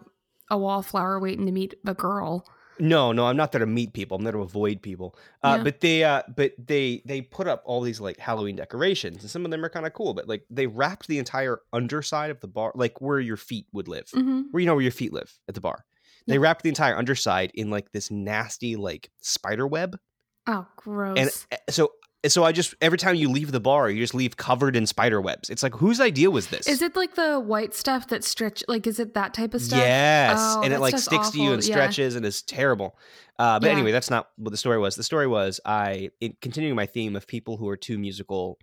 a 0.49 0.57
wallflower 0.57 1.19
waiting 1.19 1.45
to 1.47 1.51
meet 1.51 1.73
a 1.85 1.93
girl. 1.93 2.45
No, 2.79 3.11
no, 3.11 3.27
I'm 3.27 3.35
not 3.37 3.51
there 3.51 3.59
to 3.59 3.65
meet 3.65 3.93
people. 3.93 4.15
I'm 4.17 4.23
there 4.23 4.31
to 4.33 4.39
avoid 4.39 4.81
people. 4.81 5.15
Uh, 5.43 5.57
Yeah. 5.57 5.63
But 5.63 5.81
they, 5.81 6.03
uh, 6.03 6.23
but 6.35 6.53
they, 6.57 7.01
they 7.05 7.21
put 7.21 7.47
up 7.47 7.61
all 7.65 7.81
these 7.81 7.99
like 7.99 8.17
Halloween 8.17 8.55
decorations, 8.55 9.21
and 9.21 9.29
some 9.29 9.43
of 9.45 9.51
them 9.51 9.63
are 9.65 9.69
kind 9.69 9.85
of 9.85 9.93
cool. 9.93 10.13
But 10.13 10.27
like 10.27 10.45
they 10.49 10.67
wrapped 10.67 11.07
the 11.07 11.19
entire 11.19 11.59
underside 11.73 12.31
of 12.31 12.39
the 12.39 12.47
bar, 12.47 12.71
like 12.75 13.01
where 13.01 13.19
your 13.19 13.37
feet 13.37 13.67
would 13.73 13.87
live, 13.87 14.09
hmm 14.13 14.43
where 14.51 14.61
you 14.61 14.65
know 14.67 14.75
where 14.75 14.83
your 14.83 14.91
feet 14.91 15.11
live 15.13 15.37
at 15.47 15.55
the 15.55 15.61
bar. 15.61 15.85
They 16.27 16.35
Yeah. 16.35 16.41
wrapped 16.43 16.63
the 16.63 16.69
entire 16.69 16.95
underside 16.95 17.51
in 17.53 17.69
like 17.69 17.91
this 17.91 18.09
nasty 18.11 18.75
like 18.75 19.11
spider 19.19 19.67
web, 19.67 19.99
Oh, 20.47 20.67
gross. 20.77 21.17
and 21.17 21.31
so 21.69 21.91
so 22.27 22.43
I 22.43 22.51
just 22.51 22.75
every 22.81 22.97
time 22.97 23.15
you 23.15 23.29
leave 23.29 23.51
the 23.51 23.59
bar, 23.59 23.89
you 23.89 24.01
just 24.01 24.13
leave 24.13 24.35
covered 24.37 24.75
in 24.75 24.85
spider 24.85 25.21
webs. 25.21 25.49
It's 25.49 25.63
like 25.63 25.73
whose 25.75 26.01
idea 26.01 26.29
was 26.29 26.47
this? 26.47 26.67
is 26.67 26.81
it 26.81 26.95
like 26.95 27.15
the 27.15 27.39
white 27.39 27.73
stuff 27.73 28.07
that 28.09 28.23
stretch? 28.23 28.63
Like, 28.67 28.85
is 28.87 28.99
it 28.99 29.13
that 29.13 29.33
type 29.33 29.53
of 29.53 29.61
stuff? 29.61 29.79
Yes, 29.79 30.37
Oh, 30.39 30.61
and 30.63 30.73
it 30.73 30.79
like 30.79 30.97
sticks 30.97 31.29
to 31.31 31.37
you 31.37 31.43
awful. 31.45 31.53
and 31.55 31.63
Yeah. 31.65 31.73
stretches 31.75 32.15
and 32.15 32.25
is 32.25 32.41
terrible. 32.41 32.97
Uh, 33.37 33.59
but 33.59 33.67
Yeah. 33.67 33.73
anyway, 33.73 33.91
that's 33.91 34.09
not 34.09 34.29
what 34.35 34.49
the 34.51 34.57
story 34.57 34.77
was. 34.77 34.95
The 34.95 35.03
story 35.03 35.27
was 35.27 35.61
I 35.65 36.09
it, 36.19 36.41
continuing 36.41 36.75
my 36.75 36.85
theme 36.85 37.15
of 37.15 37.25
people 37.27 37.55
who 37.57 37.69
are 37.69 37.77
too 37.77 37.97
musical, 37.97 38.59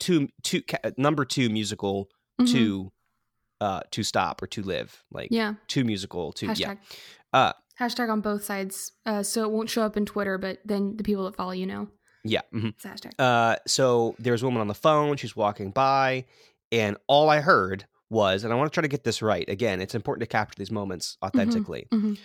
too 0.00 0.28
too 0.42 0.62
number 0.98 1.24
two 1.24 1.48
musical 1.48 2.10
Mhm. 2.40 2.52
to 2.52 2.92
uh 3.60 3.80
to 3.92 4.02
stop 4.02 4.42
or 4.42 4.46
to 4.48 4.62
live 4.62 5.04
like 5.10 5.28
Yeah. 5.30 5.54
too 5.68 5.84
musical 5.84 6.32
to 6.34 6.48
Hashtag. 6.48 6.58
yeah 6.58 6.74
uh 7.32 7.52
Hashtag 7.80 8.08
on 8.10 8.20
both 8.20 8.44
sides. 8.44 8.92
Uh, 9.04 9.22
so 9.24 9.42
it 9.44 9.50
won't 9.50 9.68
show 9.68 9.82
up 9.82 9.96
in 9.96 10.06
Twitter, 10.06 10.38
but 10.38 10.58
then 10.64 10.96
the 10.96 11.02
people 11.02 11.24
that 11.24 11.34
follow 11.34 11.50
you 11.52 11.66
know. 11.66 11.88
Yeah. 12.24 12.40
mhm. 12.52 12.70
It's 12.70 12.84
hashtag. 12.84 13.12
Uh, 13.18 13.56
so 13.66 14.16
there's 14.18 14.42
a 14.42 14.46
woman 14.46 14.60
on 14.60 14.68
the 14.68 14.74
phone. 14.74 15.16
She's 15.16 15.36
walking 15.36 15.70
by, 15.70 16.24
and 16.72 16.96
all 17.06 17.28
I 17.30 17.40
heard 17.40 17.86
was, 18.10 18.44
and 18.44 18.52
I 18.52 18.56
want 18.56 18.70
to 18.72 18.74
try 18.74 18.82
to 18.82 18.88
get 18.88 19.04
this 19.04 19.22
right. 19.22 19.48
Again, 19.48 19.80
it's 19.80 19.94
important 19.94 20.22
to 20.22 20.26
capture 20.26 20.56
these 20.58 20.70
moments 20.70 21.16
authentically. 21.24 21.86
Mhm. 21.92 22.18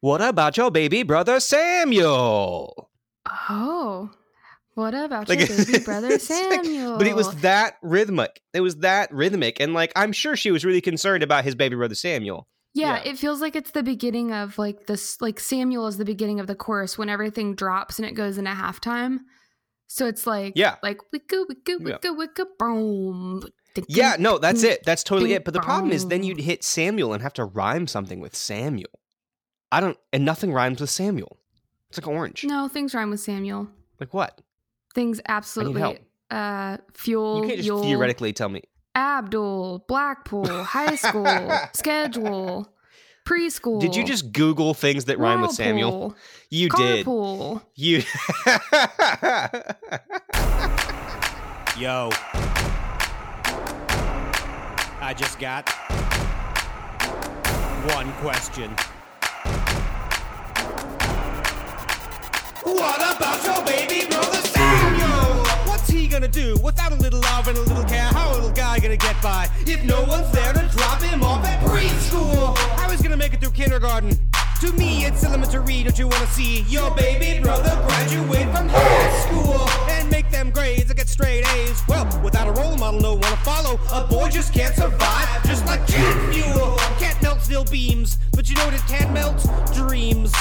What 0.00 0.20
about 0.22 0.56
your 0.56 0.70
baby 0.70 1.02
brother 1.02 1.40
Samuel? 1.40 2.90
Oh. 3.48 4.10
What 4.74 4.94
about 4.94 5.28
Like, 5.28 5.40
your 5.40 5.48
baby 5.66 5.78
brother 5.80 6.08
it's 6.08 6.30
like- 6.30 6.64
Samuel? 6.64 6.96
But 6.98 7.06
it 7.06 7.14
was 7.16 7.34
that 7.36 7.76
rhythmic. 7.82 8.40
It 8.54 8.60
was 8.60 8.76
that 8.76 9.12
rhythmic, 9.12 9.60
and 9.60 9.74
like 9.74 9.92
I'm 9.96 10.12
sure 10.12 10.36
she 10.36 10.50
was 10.50 10.64
really 10.64 10.80
concerned 10.80 11.22
about 11.22 11.44
his 11.44 11.54
baby 11.54 11.76
brother 11.76 11.94
Samuel. 11.94 12.46
Yeah, 12.74 12.96
Yeah. 13.02 13.10
it 13.10 13.18
feels 13.18 13.40
like 13.40 13.56
it's 13.56 13.72
the 13.72 13.82
beginning 13.82 14.32
of 14.32 14.58
like 14.58 14.86
this 14.86 15.20
like 15.20 15.40
Samuel 15.40 15.86
is 15.88 15.96
the 15.96 16.04
beginning 16.04 16.38
of 16.40 16.46
the 16.46 16.54
chorus 16.54 16.96
when 16.96 17.08
everything 17.08 17.54
drops 17.54 17.98
and 17.98 18.06
it 18.06 18.12
goes 18.12 18.38
into 18.38 18.50
halftime. 18.52 19.18
So 19.88 20.06
it's 20.06 20.26
like 20.26 20.52
Yeah. 20.56 20.76
like 20.82 20.98
wicka 21.14 21.44
wicka 21.50 21.78
Yeah. 21.80 21.96
wicka 21.98 22.16
wicka 22.16 22.44
boom. 22.58 23.42
Yeah, 23.88 24.16
no, 24.18 24.38
that's 24.38 24.62
it. 24.64 24.84
That's 24.84 25.02
totally 25.04 25.32
it. 25.32 25.44
But 25.44 25.54
the 25.54 25.60
problem 25.60 25.92
is, 25.92 26.06
then 26.08 26.22
you'd 26.24 26.40
hit 26.40 26.64
Samuel 26.64 27.12
and 27.12 27.22
have 27.22 27.32
to 27.34 27.44
rhyme 27.44 27.86
something 27.86 28.18
with 28.20 28.34
Samuel. 28.36 28.90
I 29.72 29.78
don't, 29.80 29.96
and 30.12 30.24
nothing 30.24 30.52
rhymes 30.52 30.80
with 30.80 30.90
Samuel. 30.90 31.38
It's 31.88 31.98
like 31.98 32.08
orange. 32.08 32.44
No, 32.44 32.66
things 32.68 32.94
rhyme 32.94 33.10
with 33.10 33.20
Samuel. 33.20 33.68
Like 34.00 34.12
what? 34.12 34.40
Things 34.94 35.20
absolutely 35.28 35.80
help. 35.80 35.98
uh 36.30 36.78
fuel 36.94 37.36
You 37.42 37.46
can't 37.46 37.56
just 37.58 37.66
Yule, 37.66 37.82
theoretically 37.82 38.32
tell 38.32 38.48
me. 38.48 38.62
Abdul, 38.94 39.84
Blackpool, 39.86 40.46
high 40.64 40.96
school, 40.96 41.52
schedule, 41.72 42.68
preschool. 43.24 43.80
Did 43.80 43.94
you 43.94 44.04
just 44.04 44.32
Google 44.32 44.74
things 44.74 45.04
that 45.06 45.18
rhyme 45.18 45.40
with 45.42 45.52
Samuel? 45.52 45.90
Whirlpool, 45.90 46.16
You 46.50 46.68
did. 46.70 47.06
Carpool. 47.06 47.62
You. 47.76 48.02
Yo. 51.80 52.10
I 55.02 55.14
just 55.16 55.38
got 55.38 55.68
one 57.94 58.12
question. 58.14 58.70
What 62.64 63.16
about 63.16 63.44
your 63.44 63.64
baby 63.64 64.06
brother 64.08 64.36
Samuel? 64.36 64.36
What's 64.36 64.36
he 64.36 64.39
gonna 66.20 66.32
do 66.32 66.54
without 66.62 66.92
a 66.92 66.96
little 66.96 67.20
love 67.20 67.48
and 67.48 67.56
a 67.56 67.62
little 67.62 67.84
care? 67.84 68.02
How 68.02 68.32
a 68.32 68.34
little 68.34 68.50
guy 68.50 68.78
gonna 68.78 68.96
get 68.96 69.20
by 69.22 69.48
if 69.60 69.82
no 69.84 70.02
one's 70.02 70.30
there 70.32 70.52
to 70.52 70.68
drop 70.68 71.00
him 71.00 71.22
off 71.22 71.46
at 71.46 71.60
preschool? 71.60 72.54
I 72.78 72.86
was 72.90 73.00
gonna 73.00 73.16
make 73.16 73.32
it 73.32 73.40
through 73.40 73.52
kindergarten. 73.52 74.18
To 74.60 74.72
me, 74.72 75.06
it's 75.06 75.24
elementary. 75.24 75.82
Don't 75.82 75.98
you 75.98 76.08
wanna 76.08 76.26
see 76.26 76.60
your 76.62 76.94
baby 76.94 77.40
brother 77.40 77.74
graduate 77.86 78.54
from 78.54 78.68
high 78.68 79.20
school 79.20 79.66
and 79.88 80.10
make 80.10 80.30
them 80.30 80.50
grades 80.50 80.90
and 80.90 80.98
get 80.98 81.08
straight 81.08 81.46
A's? 81.54 81.82
Well, 81.88 82.04
without 82.22 82.48
a 82.48 82.52
role 82.52 82.76
model, 82.76 83.00
no 83.00 83.12
one 83.14 83.22
to 83.22 83.36
follow. 83.38 83.80
A 83.90 84.06
boy 84.06 84.28
just 84.28 84.52
can't 84.52 84.74
survive, 84.74 85.42
just 85.46 85.64
like 85.64 85.86
jet 85.86 86.34
fuel. 86.34 86.76
Can't 86.98 87.20
melt 87.22 87.40
steel 87.40 87.64
beams, 87.64 88.18
but 88.32 88.50
you 88.50 88.56
know 88.56 88.66
what 88.66 88.74
it 88.74 88.86
can 88.86 89.10
melt? 89.14 89.48
Dreams. 89.72 90.34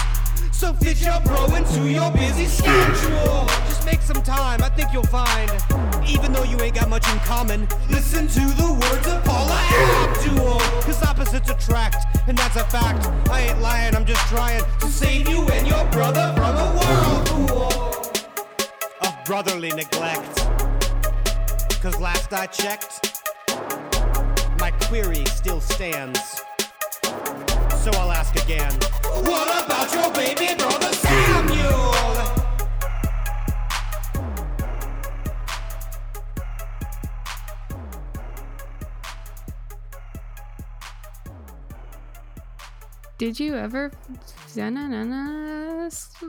So 0.59 0.73
fit 0.73 0.99
your 0.99 1.21
bro 1.21 1.45
into 1.55 1.89
your 1.89 2.11
busy 2.11 2.43
schedule. 2.43 3.45
Just 3.69 3.85
make 3.85 4.01
some 4.01 4.21
time, 4.21 4.61
I 4.61 4.67
think 4.67 4.91
you'll 4.91 5.03
find. 5.03 5.49
Even 6.05 6.33
though 6.33 6.43
you 6.43 6.59
ain't 6.59 6.75
got 6.75 6.89
much 6.89 7.09
in 7.09 7.17
common, 7.19 7.65
listen 7.89 8.27
to 8.27 8.41
the 8.41 8.73
words 8.73 9.07
of 9.07 9.23
Paula 9.23 9.55
Abdul. 9.55 10.59
Cause 10.81 11.01
opposites 11.01 11.49
attract, 11.49 12.27
and 12.27 12.37
that's 12.37 12.57
a 12.57 12.65
fact. 12.65 13.07
I 13.29 13.43
ain't 13.43 13.61
lying, 13.61 13.95
I'm 13.95 14.03
just 14.03 14.19
trying 14.27 14.61
to 14.81 14.87
save 14.87 15.29
you 15.29 15.47
and 15.47 15.65
your 15.65 15.85
brother 15.91 16.33
from 16.35 16.57
a 16.57 16.67
whirlpool 16.75 18.11
of 18.99 19.15
brotherly 19.23 19.69
neglect. 19.69 20.39
Cause 21.81 21.97
last 22.01 22.33
I 22.33 22.47
checked, 22.47 23.23
my 24.59 24.71
query 24.71 25.23
still 25.27 25.61
stands. 25.61 26.43
So 27.83 27.91
I'll 27.91 28.11
ask 28.11 28.35
again. 28.43 28.73
What 29.23 29.65
about 29.65 29.93
your 29.93 30.11
baby 30.13 30.53
brother 30.55 30.91
Samuel? 30.93 31.93
Did 43.17 43.39
you 43.39 43.55
ever 43.55 43.91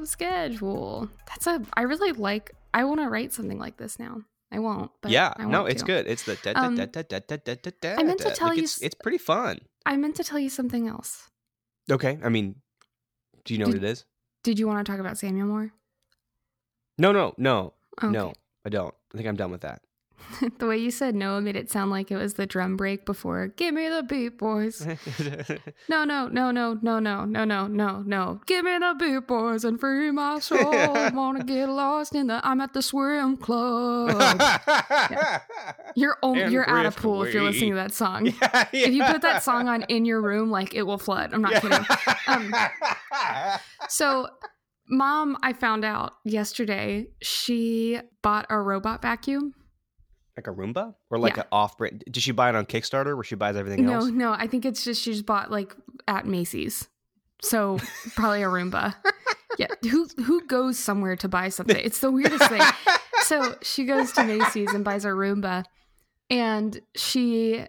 schedule? 0.05 1.09
That's 1.29 1.47
a. 1.47 1.63
I 1.75 1.83
really 1.83 2.13
like. 2.13 2.53
I 2.75 2.85
want 2.85 3.01
to 3.01 3.09
write 3.09 3.33
something 3.33 3.59
like 3.59 3.77
this 3.77 3.99
now. 3.99 4.23
I 4.53 4.59
won't. 4.59 4.91
But 5.01 5.13
yeah, 5.13 5.33
I 5.37 5.45
no, 5.45 5.67
it's 5.67 5.83
to. 5.83 5.87
good. 5.87 6.07
It's 6.09 6.25
the 6.25 6.37
da 6.43 6.53
da 6.53 6.61
Um, 6.65 6.75
da 6.77 6.87
da 6.87 7.03
da 7.03 7.21
da 7.21 7.37
da 7.37 7.55
da 7.63 7.71
da. 7.81 7.95
I 7.99 8.03
meant 8.03 8.19
to 8.21 8.31
tell 8.31 8.49
Like, 8.49 8.59
you 8.59 8.65
It's, 8.65 8.83
it's 8.83 8.97
pretty 8.97 9.19
fun. 9.19 9.59
I 9.87 9.97
meant 9.97 10.17
to 10.17 10.25
tell 10.25 10.39
you 10.39 10.51
something 10.51 10.89
else. 10.89 11.30
Okay, 11.91 12.19
I 12.23 12.29
mean, 12.29 12.57
do 13.45 13.55
you 13.55 13.59
know 13.59 13.67
Did- 13.67 13.75
what 13.77 13.85
it 13.85 13.91
is? 13.91 14.05
Did 14.43 14.59
you 14.59 14.67
want 14.67 14.85
to 14.85 14.91
talk 14.91 15.01
about 15.01 15.19
Samuel 15.19 15.47
more? 15.47 15.73
No, 16.99 17.13
no, 17.13 17.35
no, 17.37 17.75
oh, 18.03 18.07
Okay. 18.09 18.13
no. 18.13 18.33
I 18.65 18.69
don't. 18.71 18.95
I 19.13 19.17
think 19.17 19.29
I'm 19.29 19.37
done 19.37 19.51
with 19.51 19.61
that. 19.63 19.83
the 20.59 20.67
way 20.67 20.77
you 20.77 20.91
said 20.91 21.15
no 21.15 21.41
made 21.41 21.57
it 21.57 21.71
sound 21.71 21.91
like 21.91 22.11
it 22.11 22.17
was 22.17 22.35
the 22.35 22.47
drum 22.47 22.77
break 22.77 23.05
before. 23.07 23.49
Give 23.49 23.75
me 23.75 23.89
the 23.89 24.03
beat, 24.03 24.39
boys. 24.39 24.87
No, 25.89 26.05
no, 26.05 26.29
no, 26.29 26.51
no, 26.51 26.75
no, 26.75 26.99
no, 27.01 27.25
no, 27.25 27.45
no, 27.45 27.67
no, 27.67 28.03
no. 28.07 28.41
Give 28.47 28.65
me 28.65 28.79
the 28.79 28.95
beat, 28.99 29.27
boys, 29.27 29.65
and 29.65 29.79
free 29.81 30.11
my 30.11 30.39
soul. 30.39 30.61
Wanna 31.13 31.45
get 31.45 31.69
lost 31.69 32.15
in 32.15 32.29
the. 32.29 32.41
I'm 32.47 32.61
at 32.61 32.73
the 32.73 32.83
swim 32.83 33.37
club. 33.37 34.41
You're 35.97 36.17
only, 36.23 36.51
you're 36.53 36.69
out 36.69 36.87
of 36.87 36.97
pool 36.97 37.25
if 37.25 37.35
you're 37.35 37.43
listening 37.43 37.71
to 37.71 37.77
that 37.77 37.93
song. 37.93 38.27
Yeah, 38.27 38.69
If 38.73 38.93
you 38.95 39.05
put 39.05 39.23
that 39.23 39.43
song 39.43 39.69
on 39.69 39.83
in 39.85 40.05
your 40.05 40.21
room, 40.23 40.51
like 40.51 40.75
it 40.75 40.83
will 40.83 40.99
flood. 40.99 41.33
I'm 41.35 41.43
not 41.43 41.61
kidding. 41.61 41.85
Um, 42.27 42.55
So, 43.89 44.29
mom, 44.89 45.37
I 45.43 45.53
found 45.53 45.85
out 45.85 46.13
yesterday 46.25 47.09
she 47.23 48.01
bought 48.23 48.47
a 48.51 48.59
robot 48.61 49.03
vacuum. 49.03 49.55
Like 50.37 50.47
a 50.47 50.51
Roomba 50.53 50.95
or 51.11 51.19
like 51.19 51.37
Yeah. 51.37 51.43
an 51.43 51.49
off-brand? 51.53 52.05
Did 52.11 52.23
she 52.23 52.33
buy 52.33 52.49
it 52.49 52.55
on 52.55 52.67
Kickstarter 52.67 53.15
where 53.15 53.25
she 53.25 53.35
buys 53.35 53.57
everything 53.57 53.85
No, 53.85 53.95
else? 53.95 54.05
no, 54.07 54.11
no. 54.11 54.33
I 54.33 54.47
think 54.47 54.65
it's 54.65 54.85
just 54.85 55.03
she's 55.03 55.23
bought 55.23 55.51
like 55.51 55.75
at 56.09 56.27
Macy's. 56.27 56.89
So 57.43 57.79
probably 58.17 58.43
a 58.43 58.47
Roomba. 58.47 58.95
yeah, 59.59 59.69
who 59.91 60.07
who 60.25 60.47
goes 60.47 60.79
somewhere 60.79 61.17
to 61.17 61.29
buy 61.29 61.49
something? 61.49 61.77
It's 61.77 62.01
the 62.01 62.11
weirdest 62.11 62.49
thing. 62.49 62.63
So 63.25 63.57
she 63.63 63.85
goes 63.85 64.13
to 64.13 64.25
Macy's 64.25 64.73
and 64.73 64.85
buys 64.85 65.05
a 65.05 65.09
Roomba, 65.09 65.65
and 66.29 66.81
she 66.97 67.65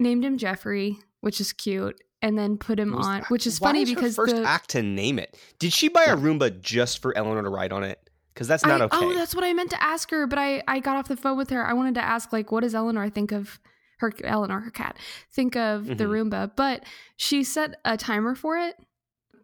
named 0.00 0.24
him 0.24 0.38
Jeffrey, 0.38 0.98
which 1.20 1.40
is 1.40 1.52
cute, 1.52 2.00
and 2.22 2.38
then 2.38 2.56
put 2.56 2.78
him 2.78 2.94
on, 2.94 3.20
that- 3.20 3.30
which 3.30 3.46
is 3.46 3.60
why 3.60 3.68
funny 3.70 3.82
is 3.82 3.90
her 3.90 3.94
because 3.96 4.16
first 4.16 4.34
the 4.36 4.42
act 4.42 4.70
to 4.70 4.82
name 4.82 5.18
it. 5.18 5.36
Did 5.58 5.72
she 5.72 5.88
buy 5.88 6.04
a 6.04 6.16
Roomba 6.16 6.60
just 6.60 7.00
for 7.02 7.16
Eleanor 7.16 7.42
to 7.42 7.48
ride 7.48 7.72
on 7.72 7.84
it? 7.84 8.07
Because 8.38 8.46
that's 8.46 8.64
not 8.64 8.80
I, 8.80 8.84
okay. 8.84 8.96
Oh, 9.00 9.14
that's 9.14 9.34
what 9.34 9.42
I 9.42 9.52
meant 9.52 9.70
to 9.70 9.82
ask 9.82 10.08
her, 10.12 10.28
but 10.28 10.38
I 10.38 10.62
I 10.68 10.78
got 10.78 10.94
off 10.96 11.08
the 11.08 11.16
phone 11.16 11.36
with 11.36 11.50
her. 11.50 11.66
I 11.66 11.72
wanted 11.72 11.96
to 11.96 12.04
ask 12.04 12.32
like, 12.32 12.52
what 12.52 12.60
does 12.60 12.72
Eleanor 12.72 13.10
think 13.10 13.32
of 13.32 13.58
her 13.98 14.12
Eleanor, 14.22 14.60
her 14.60 14.70
cat, 14.70 14.96
think 15.32 15.56
of 15.56 15.86
the 15.88 16.04
Mhm. 16.04 16.30
Roomba? 16.30 16.52
But 16.54 16.84
she 17.16 17.42
set 17.42 17.80
a 17.84 17.96
timer 17.96 18.36
for 18.36 18.56
it, 18.56 18.76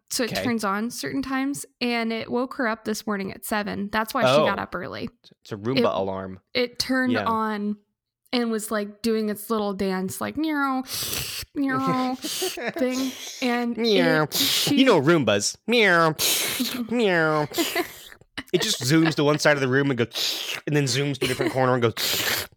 so 0.09 0.23
it 0.23 0.31
Okay. 0.31 0.43
turns 0.45 0.63
on 0.63 0.89
certain 0.91 1.21
times. 1.21 1.65
And 1.81 2.13
it 2.13 2.31
woke 2.31 2.53
her 2.53 2.69
up 2.69 2.85
this 2.85 3.05
morning 3.05 3.33
at 3.33 3.43
seven. 3.45 3.89
That's 3.91 4.13
why 4.13 4.21
she 4.21 4.39
Oh. 4.41 4.45
got 4.45 4.59
up 4.59 4.73
early. 4.73 5.09
It's 5.43 5.51
a 5.51 5.57
Roomba 5.57 5.79
It- 5.79 5.83
alarm. 5.83 6.39
It 6.53 6.79
turned 6.79 7.11
Yeah. 7.11 7.25
on 7.25 7.75
and 8.31 8.49
was 8.49 8.71
like 8.71 9.01
doing 9.01 9.27
its 9.29 9.49
little 9.49 9.73
dance, 9.73 10.21
like 10.21 10.37
meow, 10.37 10.83
meow 11.53 12.15
thing. 12.19 13.11
And 13.41 13.75
Meow. 13.77 14.23
it- 14.23 14.33
she- 14.33 14.75
You 14.79 14.85
know 14.85 15.01
Roombas. 15.01 15.57
Meow. 15.67 16.15
Meow. 16.89 17.47
It 18.55 18.61
just 18.61 18.81
zooms 18.81 19.15
to 19.15 19.23
one 19.25 19.37
side 19.37 19.57
of 19.57 19.61
the 19.61 19.67
room 19.67 19.91
and 19.91 19.97
goes, 19.97 20.57
and 20.65 20.73
then 20.73 20.85
zooms 20.85 21.19
to 21.19 21.25
a 21.25 21.27
different 21.27 21.51
corner 21.51 21.73
and 21.73 21.81
goes. 21.81 22.47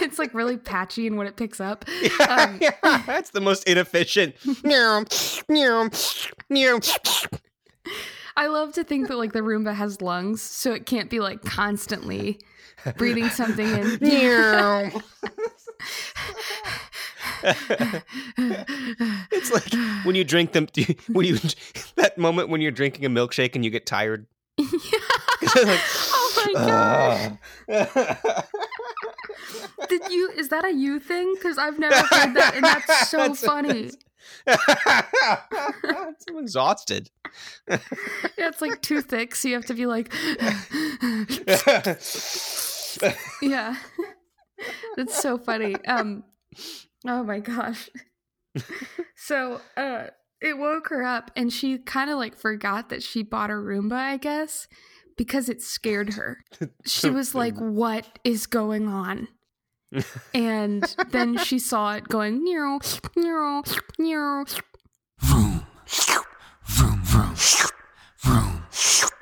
it's 0.00 0.18
like 0.18 0.32
really 0.32 0.56
patchy 0.56 1.06
in 1.06 1.16
what 1.16 1.26
it 1.26 1.36
picks 1.36 1.60
up. 1.60 1.84
Um, 2.26 2.58
yeah, 2.60 3.02
that's 3.06 3.30
the 3.30 3.40
most 3.40 3.68
inefficient. 3.68 4.34
Meow. 4.64 5.04
Meow. 5.48 5.90
Meow. 6.48 6.80
I 8.36 8.46
love 8.46 8.72
to 8.74 8.84
think 8.84 9.08
that 9.08 9.18
like 9.18 9.32
the 9.32 9.40
Roomba 9.40 9.74
has 9.74 10.00
lungs, 10.00 10.40
so 10.40 10.72
it 10.72 10.86
can't 10.86 11.10
be 11.10 11.20
like 11.20 11.42
constantly 11.42 12.40
breathing 12.96 13.28
something 13.28 13.68
in. 13.68 13.98
Meow. 14.00 14.90
it's 19.30 19.52
like 19.52 19.72
when 20.04 20.14
you 20.14 20.24
drink 20.24 20.52
them. 20.52 20.66
When 21.12 21.26
you 21.26 21.38
that 21.96 22.16
moment 22.16 22.48
when 22.48 22.60
you're 22.60 22.70
drinking 22.70 23.04
a 23.04 23.10
milkshake 23.10 23.54
and 23.54 23.64
you 23.64 23.70
get 23.70 23.86
tired. 23.86 24.26
like, 24.58 24.70
oh 25.52 26.52
my 26.54 26.60
god! 26.66 27.38
Did 29.88 30.02
you? 30.10 30.30
Is 30.36 30.48
that 30.48 30.64
a 30.64 30.72
you 30.72 30.98
thing? 31.00 31.34
Because 31.34 31.58
I've 31.58 31.78
never 31.78 31.96
heard 31.96 32.34
that, 32.34 32.52
and 32.54 32.64
that's 32.64 33.08
so 33.10 33.18
That's- 33.18 33.44
funny. 33.44 33.90
I'm 34.46 36.14
so 36.18 36.38
exhausted. 36.38 37.10
Yeah, 37.68 37.78
it's 38.38 38.60
like 38.60 38.80
too 38.82 39.00
thick, 39.02 39.34
so 39.34 39.48
you 39.48 39.54
have 39.54 39.66
to 39.66 39.74
be 39.74 39.86
like, 39.86 40.12
yeah. 43.42 43.76
That's 44.96 45.20
so 45.20 45.38
funny. 45.38 45.74
Um, 45.86 46.24
oh 47.06 47.22
my 47.24 47.40
gosh. 47.40 47.90
So, 49.16 49.60
uh, 49.76 50.08
it 50.42 50.58
woke 50.58 50.88
her 50.88 51.02
up, 51.02 51.30
and 51.34 51.50
she 51.50 51.78
kind 51.78 52.10
of 52.10 52.18
like 52.18 52.36
forgot 52.36 52.90
that 52.90 53.02
she 53.02 53.22
bought 53.22 53.48
a 53.48 53.54
Roomba, 53.54 53.94
I 53.94 54.18
guess, 54.18 54.68
because 55.16 55.48
it 55.48 55.62
scared 55.62 56.14
her. 56.14 56.44
She 56.86 57.08
was 57.08 57.34
like, 57.34 57.56
"What 57.56 58.18
is 58.22 58.46
going 58.46 58.86
on?" 58.86 59.28
And 60.34 60.84
then 61.10 61.38
she 61.38 61.58
saw 61.58 61.94
it 61.94 62.08
going 62.08 62.42
meow. 62.44 62.80
Vroom. 63.14 63.62
Vroom, 65.20 65.66
vroom. 66.66 67.02
Vroom. 67.04 67.34
Vroom, 68.22 68.62
vroom. 68.70 69.13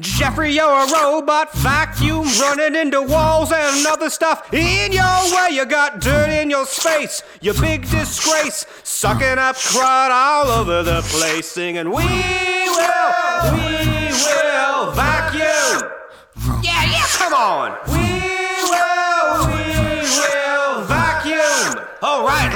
Jeffrey, 0.00 0.52
you're 0.52 0.64
a 0.64 0.92
robot 0.92 1.52
vacuum 1.54 2.24
running 2.40 2.76
into 2.80 3.02
walls 3.02 3.50
and 3.50 3.84
other 3.84 4.08
stuff 4.08 4.54
in 4.54 4.92
your 4.92 5.34
way. 5.34 5.48
You 5.50 5.66
got 5.66 6.00
dirt 6.00 6.30
in 6.30 6.50
your 6.50 6.66
space, 6.66 7.24
you 7.40 7.52
big 7.54 7.82
disgrace, 7.90 8.64
sucking 8.84 9.38
up 9.38 9.56
crud 9.56 10.10
all 10.10 10.46
over 10.60 10.84
the 10.84 11.00
place, 11.02 11.48
singing, 11.48 11.90
We 11.90 11.94
will, 11.94 13.12
we 13.54 14.06
will 14.12 14.92
vacuum. 14.92 15.90
Yeah, 16.62 16.84
yeah, 16.84 17.06
come 17.18 17.34
on. 17.34 17.76
We 17.88 18.22
will, 18.70 19.48
we 19.48 20.00
will 20.06 20.84
vacuum. 20.84 21.84
All 22.02 22.24
right, 22.24 22.52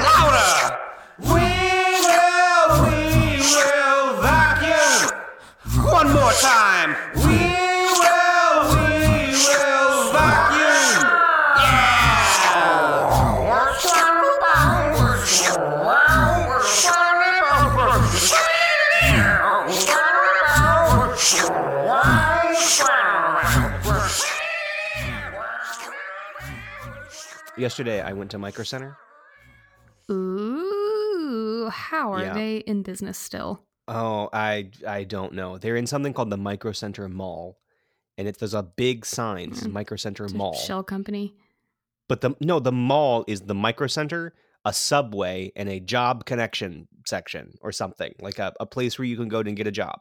One 6.13 6.21
more 6.21 6.33
time. 6.33 6.95
We 7.15 7.23
will, 7.23 8.75
we 8.75 9.33
will 9.33 10.13
vacuum. 10.13 11.09
Yesterday, 27.57 28.01
I 28.01 28.13
went 28.13 28.31
to 28.31 28.39
Micro 28.39 28.65
Center. 28.65 28.97
Ooh, 30.11 31.69
how 31.73 32.13
are 32.13 32.23
Yeah. 32.23 32.33
they 32.35 32.57
in 32.59 32.83
business 32.83 33.19
still? 33.19 33.63
Oh, 33.89 34.29
I 34.33 34.71
I 34.87 35.05
don't 35.05 35.33
know. 35.35 35.59
They're 35.59 35.77
in 35.77 35.87
something 35.87 36.13
called 36.13 36.31
the 36.31 36.37
Micro 36.37 36.73
Center 36.73 37.09
Mall, 37.09 37.59
and 38.17 38.29
it 38.29 38.39
there's 38.39 38.55
a 38.55 38.63
big 38.63 39.05
sign 39.05 39.55
says 39.55 39.69
Mm. 39.69 39.73
Micro 39.73 39.97
Center 39.97 40.25
It's 40.25 40.33
a 40.33 40.37
Mall. 40.37 40.55
Shell 40.55 40.85
company. 40.85 41.35
But 42.09 42.21
the 42.21 42.35
no, 42.41 42.61
the 42.61 42.73
mall 42.73 43.25
is 43.27 43.43
the 43.43 43.55
Micro 43.55 43.87
Center, 43.87 44.35
a 44.65 44.73
subway, 44.73 45.53
and 45.57 45.69
a 45.69 45.81
job 45.81 46.25
connection 46.27 46.87
section 47.07 47.55
or 47.61 47.73
something 47.73 48.15
like 48.21 48.39
a, 48.39 48.53
a 48.61 48.67
place 48.67 48.99
where 48.99 49.07
you 49.07 49.17
can 49.17 49.29
go 49.29 49.41
and 49.41 49.57
get 49.57 49.67
a 49.67 49.73
job. 49.73 50.01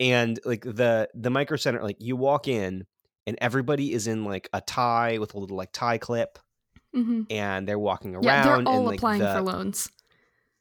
And 0.00 0.40
like 0.44 0.62
the 0.62 1.08
the 1.14 1.30
Micro 1.30 1.56
Center, 1.56 1.82
like 1.82 1.96
you 2.00 2.16
walk 2.16 2.48
in 2.48 2.86
and 3.26 3.38
everybody 3.40 3.92
is 3.92 4.06
in 4.06 4.24
like 4.24 4.48
a 4.52 4.60
tie 4.60 5.18
with 5.18 5.34
a 5.34 5.38
little 5.38 5.56
like 5.56 5.72
tie 5.72 5.98
clip, 5.98 6.38
hmm 6.94 7.22
and 7.30 7.68
they're 7.68 7.78
walking 7.78 8.14
around. 8.14 8.24
Yeah, 8.24 8.44
they're 8.44 8.54
and, 8.56 8.68
all 8.68 8.84
like, 8.84 8.98
applying 8.98 9.20
the- 9.20 9.34
for 9.34 9.42
loans. 9.42 9.90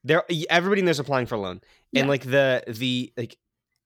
They're 0.03 0.23
everybody 0.49 0.79
in 0.79 0.85
there's 0.85 0.99
applying 0.99 1.27
for 1.27 1.35
a 1.35 1.39
loan, 1.39 1.61
and 1.95 2.07
like 2.09 2.23
the 2.23 2.63
the 2.67 3.11
like, 3.17 3.37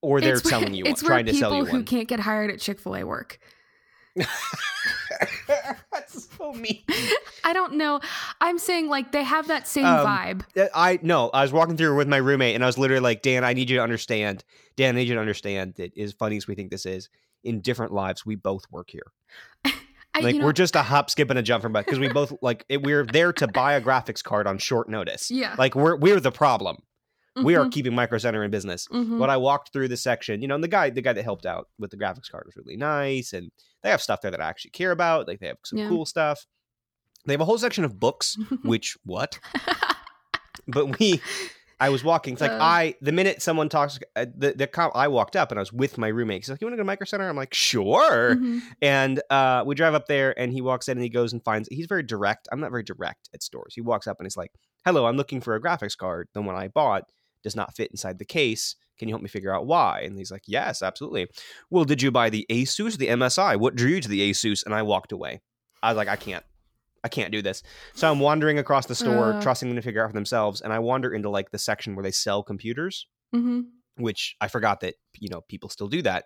or 0.02 0.22
they're 0.22 0.36
It's 0.36 0.50
where- 0.52 0.70
you 0.70 0.86
It's 0.86 1.02
trying 1.02 1.26
to 1.26 1.34
sell 1.34 1.56
you 1.56 1.66
who 1.66 1.78
one. 1.78 1.86
can't 1.86 2.08
get 2.08 2.20
hired 2.20 2.52
at 2.52 2.60
Chick 2.60 2.80
Fil 2.80 2.96
A 2.96 3.04
work. 3.04 3.40
That's 5.92 6.28
so 6.38 6.54
mean. 6.54 6.84
I 7.44 7.54
don't 7.54 7.74
know. 7.76 8.00
I'm 8.42 8.58
saying 8.60 8.88
like 8.90 9.12
they 9.12 9.24
have 9.24 9.48
that 9.48 9.68
same 9.68 9.86
Um, 9.86 10.06
vibe. 10.06 10.42
Uh, 10.58 10.68
I 10.74 11.00
no, 11.02 11.30
I 11.30 11.42
was 11.42 11.52
walking 11.54 11.78
through 11.78 11.96
with 11.96 12.08
my 12.08 12.18
roommate, 12.18 12.56
and 12.56 12.64
I 12.64 12.68
was 12.68 12.78
literally 12.78 13.02
like, 13.02 13.22
Dan, 13.22 13.44
I 13.44 13.54
need 13.54 13.70
you 13.70 13.78
to 13.78 13.84
understand. 13.84 14.44
Dan, 14.76 14.96
I 14.96 15.00
need 15.00 15.08
you 15.08 15.16
to 15.16 15.20
understand 15.22 15.76
that 15.78 15.98
as 15.98 16.14
funny 16.14 16.38
as 16.38 16.48
we 16.48 16.56
think 16.56 16.72
this 16.72 16.86
is, 16.86 17.10
in 17.44 17.62
different 17.62 17.94
lives, 17.94 18.26
we 18.26 18.36
both 18.36 18.64
work 18.72 18.90
here. 18.90 19.12
I, 19.66 20.20
Like 20.22 20.34
you 20.36 20.40
know, 20.40 20.46
we're 20.48 20.54
just 20.54 20.76
a 20.76 20.82
hop, 20.82 21.10
skip, 21.10 21.30
and 21.30 21.38
a 21.40 21.44
jump 21.44 21.62
from 21.64 21.74
because 21.74 22.00
we 22.00 22.08
both 22.10 22.34
like 22.42 22.66
it, 22.70 22.82
we're 22.82 23.06
there 23.06 23.34
to 23.34 23.48
buy 23.48 23.74
a 23.74 23.82
graphics 23.82 24.24
card 24.24 24.48
on 24.48 24.58
short 24.58 24.90
notice. 24.90 25.30
yeah. 25.32 25.56
Like 25.58 25.76
we're 25.76 25.96
we're 25.96 26.20
the 26.20 26.32
problem. 26.32 26.78
We 27.44 27.56
are 27.56 27.66
Mhm, 27.66 27.72
keeping 27.72 27.96
Micro 27.96 28.18
Center 28.18 28.44
in 28.44 28.52
business. 28.52 28.88
mhm. 28.88 29.20
But 29.20 29.30
I 29.30 29.38
walked 29.38 29.72
through 29.74 29.88
the 29.90 29.98
section, 29.98 30.42
you 30.42 30.48
know, 30.48 30.56
and 30.56 30.64
the 30.64 30.68
guy, 30.68 30.90
the 30.90 31.02
guy 31.02 31.14
that 31.14 31.24
helped 31.24 31.46
out 31.46 31.68
with 31.80 31.92
the 31.92 31.98
graphics 31.98 32.30
card 32.32 32.44
was 32.46 32.56
really 32.58 32.78
nice, 32.78 33.34
and 33.34 33.52
they 33.84 33.90
have 33.90 34.02
stuff 34.02 34.22
there 34.22 34.32
that 34.32 34.42
I 34.42 34.48
actually 34.50 34.72
care 34.72 34.92
about. 34.92 35.28
Like 35.28 35.40
they 35.40 35.48
have 35.48 35.58
some 35.64 35.80
Yeah. 35.80 35.90
cool 35.90 36.06
stuff. 36.06 36.46
They 37.26 37.34
have 37.34 37.42
a 37.42 37.46
whole 37.46 37.58
section 37.58 37.84
of 37.84 38.00
books, 38.00 38.38
which 38.64 38.98
what? 39.04 39.40
But 40.68 41.00
we, 41.00 41.22
I 41.80 41.90
was 41.90 42.04
walking. 42.04 42.34
It's 42.34 42.42
like 42.42 42.52
Uh. 42.52 42.58
I, 42.60 42.96
the 43.02 43.12
minute 43.12 43.42
someone 43.42 43.70
talks, 43.70 44.00
uh, 44.16 44.26
the 44.36 44.54
the 44.54 44.68
com- 44.68 44.92
I 44.96 45.08
walked 45.08 45.36
up 45.36 45.52
and 45.52 45.60
I 45.60 45.62
was 45.62 45.72
with 45.72 45.98
my 45.98 46.08
roommate. 46.08 46.42
He's 46.44 46.50
like, 46.50 46.60
"You 46.60 46.66
want 46.68 46.74
to 46.74 46.78
go 46.78 46.82
to 46.84 46.88
Micro 46.88 47.06
Center?" 47.06 47.30
I'm 47.30 47.36
like, 47.38 47.54
"Sure." 47.54 48.36
Mhm. 48.36 48.62
And 48.82 49.22
uh, 49.30 49.64
we 49.66 49.76
drive 49.76 49.94
up 49.94 50.08
there, 50.08 50.38
and 50.38 50.52
he 50.52 50.62
walks 50.62 50.88
in 50.90 50.98
and 50.98 51.04
he 51.04 51.10
goes 51.10 51.32
and 51.34 51.44
finds. 51.44 51.70
He's 51.72 51.86
very 51.86 52.04
direct. 52.04 52.48
I'm 52.52 52.60
not 52.60 52.72
very 52.72 52.84
direct 52.84 53.30
at 53.34 53.44
stores. 53.44 53.74
He 53.76 53.82
walks 53.82 54.08
up 54.08 54.18
and 54.20 54.26
he's 54.26 54.36
like, 54.38 54.52
"Hello, 54.86 55.06
I'm 55.06 55.16
looking 55.18 55.40
for 55.40 55.56
a 55.56 55.62
graphics 55.62 55.96
card. 55.96 56.28
The 56.34 56.42
one 56.42 56.56
I 56.56 56.68
bought 56.68 57.04
does 57.44 57.56
not 57.56 57.76
fit 57.76 57.92
inside 57.92 58.20
the 58.20 58.26
case. 58.26 58.76
Can 58.98 59.08
you 59.08 59.14
help 59.14 59.22
me 59.22 59.30
figure 59.30 59.54
out 59.54 59.66
why?" 59.68 60.02
And 60.02 60.18
he's 60.18 60.32
like, 60.32 60.44
"Yes, 60.48 60.82
absolutely." 60.82 61.28
Well, 61.70 61.86
did 61.86 62.02
you 62.02 62.12
buy 62.12 62.30
the 62.30 62.46
Asus 62.50 62.96
or 62.96 62.98
the 62.98 63.08
MSI? 63.10 63.56
What 63.56 63.76
drew 63.76 63.90
you 63.92 64.02
to 64.02 64.10
the 64.10 64.30
Asus? 64.32 64.66
And 64.66 64.74
I 64.74 64.82
walked 64.82 65.12
away. 65.12 65.42
I 65.84 65.92
was 65.92 65.98
like, 65.98 66.08
"I 66.08 66.16
can't." 66.16 66.44
I 67.04 67.10
can't 67.10 67.32
do 67.32 67.42
this. 67.44 67.62
So 67.94 68.12
I'm 68.12 68.20
wandering 68.20 68.58
across 68.60 68.88
the 68.88 68.96
store, 68.96 69.34
Uh. 69.34 69.42
trusting 69.42 69.70
them 69.70 69.76
to 69.78 69.82
figure 69.82 70.04
out 70.04 70.10
for 70.10 70.14
themselves. 70.16 70.62
And 70.62 70.74
I 70.74 70.80
wander 70.80 71.14
into 71.14 71.30
like 71.30 71.52
the 71.52 71.60
section 71.60 71.96
where 71.96 72.04
they 72.04 72.12
sell 72.12 72.44
computers 72.44 73.08
Mhm. 73.34 73.68
which 73.98 74.36
I 74.42 74.48
forgot 74.48 74.80
that 74.82 74.96
you 75.20 75.30
know 75.30 75.42
people 75.42 75.70
still 75.70 75.88
do 75.88 76.02
that. 76.02 76.26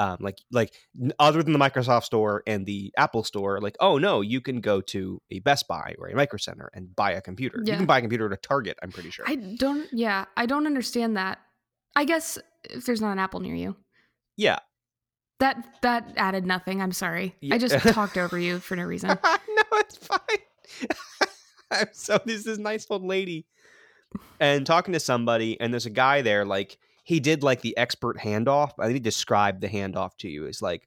Um, 0.00 0.16
like 0.20 0.38
like 0.50 0.72
other 1.18 1.42
than 1.42 1.52
the 1.52 1.58
Microsoft 1.58 2.04
Store 2.04 2.42
and 2.46 2.64
the 2.64 2.90
Apple 2.96 3.22
Store, 3.22 3.60
like 3.60 3.76
oh 3.80 3.98
no, 3.98 4.22
you 4.22 4.40
can 4.40 4.62
go 4.62 4.80
to 4.80 5.20
a 5.30 5.40
Best 5.40 5.68
Buy 5.68 5.94
or 5.98 6.08
a 6.08 6.16
Micro 6.16 6.38
Center 6.38 6.70
and 6.72 6.96
buy 6.96 7.12
a 7.12 7.20
computer. 7.20 7.60
You 7.62 7.76
can 7.76 7.84
buy 7.84 7.98
a 7.98 8.00
computer 8.00 8.24
at 8.24 8.32
a 8.32 8.38
Target. 8.38 8.78
I'm 8.82 8.92
pretty 8.92 9.10
sure. 9.10 9.26
I 9.28 9.34
don't. 9.34 9.86
Yeah, 9.92 10.24
I 10.38 10.46
don't 10.46 10.66
understand 10.66 11.18
that. 11.18 11.38
I 11.94 12.06
guess 12.06 12.38
if 12.64 12.86
there's 12.86 13.02
not 13.02 13.12
an 13.12 13.18
Apple 13.18 13.40
near 13.40 13.54
you, 13.54 13.76
yeah. 14.38 14.60
that 15.38 15.62
that 15.82 16.14
added 16.16 16.46
nothing. 16.46 16.80
I'm 16.80 16.92
sorry. 16.92 17.36
Yeah. 17.42 17.56
I 17.56 17.58
just 17.58 17.76
talked 17.92 18.16
over 18.16 18.38
you 18.38 18.58
for 18.58 18.76
no 18.76 18.84
reason. 18.84 19.10
no, 19.24 19.62
it's 19.74 19.98
fine. 19.98 20.88
I'm 21.70 21.88
so 21.92 22.18
this 22.24 22.44
this 22.44 22.56
nice 22.56 22.86
old 22.88 23.04
lady 23.04 23.46
and 24.40 24.64
talking 24.64 24.94
to 24.94 25.00
somebody, 25.00 25.60
and 25.60 25.74
there's 25.74 25.84
a 25.84 25.90
guy 25.90 26.22
there, 26.22 26.46
like 26.46 26.78
he 27.04 27.20
did 27.20 27.42
like 27.42 27.60
the 27.60 27.76
expert 27.76 28.18
handoff. 28.18 28.72
I 28.78 28.84
think 28.84 28.94
he 28.94 29.00
described 29.00 29.60
the 29.60 29.68
handoff 29.68 30.16
to 30.18 30.28
you. 30.28 30.46
It's 30.46 30.62
like, 30.62 30.86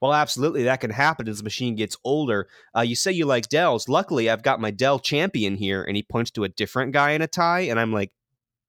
well, 0.00 0.12
absolutely, 0.12 0.64
that 0.64 0.80
can 0.80 0.90
happen 0.90 1.28
as 1.28 1.38
the 1.38 1.44
machine 1.44 1.74
gets 1.74 1.96
older. 2.04 2.48
Uh, 2.76 2.82
you 2.82 2.94
say 2.94 3.12
you 3.12 3.24
like 3.24 3.48
Dells. 3.48 3.88
Luckily, 3.88 4.28
I've 4.28 4.42
got 4.42 4.60
my 4.60 4.70
Dell 4.70 4.98
Champion 4.98 5.56
here, 5.56 5.82
and 5.82 5.96
he 5.96 6.02
points 6.02 6.30
to 6.32 6.44
a 6.44 6.48
different 6.48 6.92
guy 6.92 7.12
in 7.12 7.22
a 7.22 7.26
tie, 7.26 7.60
and 7.60 7.80
I'm 7.80 7.92
like, 7.92 8.12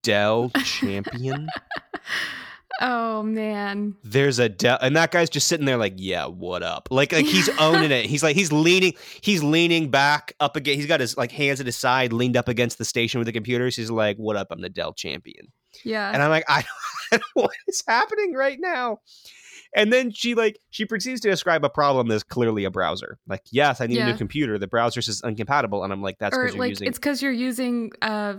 Dell 0.04 0.52
champion. 0.63 1.50
Oh 2.80 3.23
man. 3.23 3.95
There's 4.04 4.38
a 4.39 4.50
Dell, 4.50 4.78
and 4.82 4.95
that 4.95 5.12
guy's 5.12 5.30
just 5.30 5.47
sitting 5.47 5.65
there 5.65 5.78
like, 5.78 5.93
yeah, 5.95 6.28
what 6.28 6.62
up? 6.62 6.88
Like, 6.91 7.12
like 7.12 7.26
he's 7.26 7.50
owning 7.58 7.91
it. 7.91 8.06
He's 8.06 8.21
like, 8.21 8.36
he's 8.36 8.52
leaning, 8.52 8.93
he's 9.21 9.41
leaning 9.43 9.89
back 9.89 10.34
up 10.39 10.56
again. 10.56 10.76
He's 10.76 10.86
got 10.86 11.00
his 11.00 11.17
like 11.17 11.32
hands 11.32 11.60
at 11.60 11.65
his 11.65 11.76
side, 11.76 12.13
leaned 12.13 12.38
up 12.38 12.47
against 12.47 12.78
the 12.78 12.86
station 12.86 13.19
with 13.19 13.26
the 13.26 13.34
computers. 13.34 13.76
He's 13.76 13.89
like, 13.89 14.17
what 14.17 14.36
up? 14.36 14.47
I'm 14.52 14.62
the 14.62 14.69
Dell 14.69 14.93
champion. 14.93 15.52
Yeah. 15.84 16.10
And 16.12 16.21
I'm 16.21 16.30
like, 16.30 16.45
I 16.47 16.62
don't, 16.62 16.67
I 17.12 17.17
don't 17.17 17.21
know 17.36 17.43
what 17.43 17.56
is 17.67 17.84
happening 17.88 18.34
right 18.34 18.60
now. 18.60 18.99
And 19.75 19.91
then 19.91 20.12
she 20.12 20.36
like 20.36 20.60
she 20.69 20.86
proceeds 20.86 21.21
to 21.21 21.30
describe 21.30 21.63
a 21.63 21.69
problem 21.69 22.08
that's 22.08 22.23
clearly 22.23 22.63
a 22.63 22.71
browser. 22.71 23.17
Like, 23.27 23.43
yes, 23.51 23.82
I 23.82 23.88
need 23.88 23.99
a 23.99 24.06
new 24.06 24.15
computer. 24.17 24.58
The 24.58 24.67
browser 24.67 24.99
is 24.99 25.21
incompatible, 25.23 25.84
and 25.84 25.93
I'm 25.93 26.01
like, 26.01 26.17
that's 26.19 26.36
because 26.36 26.53
you're 26.53 26.60
like 26.60 26.69
using 26.69 26.88
it's 26.88 26.97
because 26.97 27.21
you're 27.21 27.32
using 27.32 27.91
uh 28.01 28.36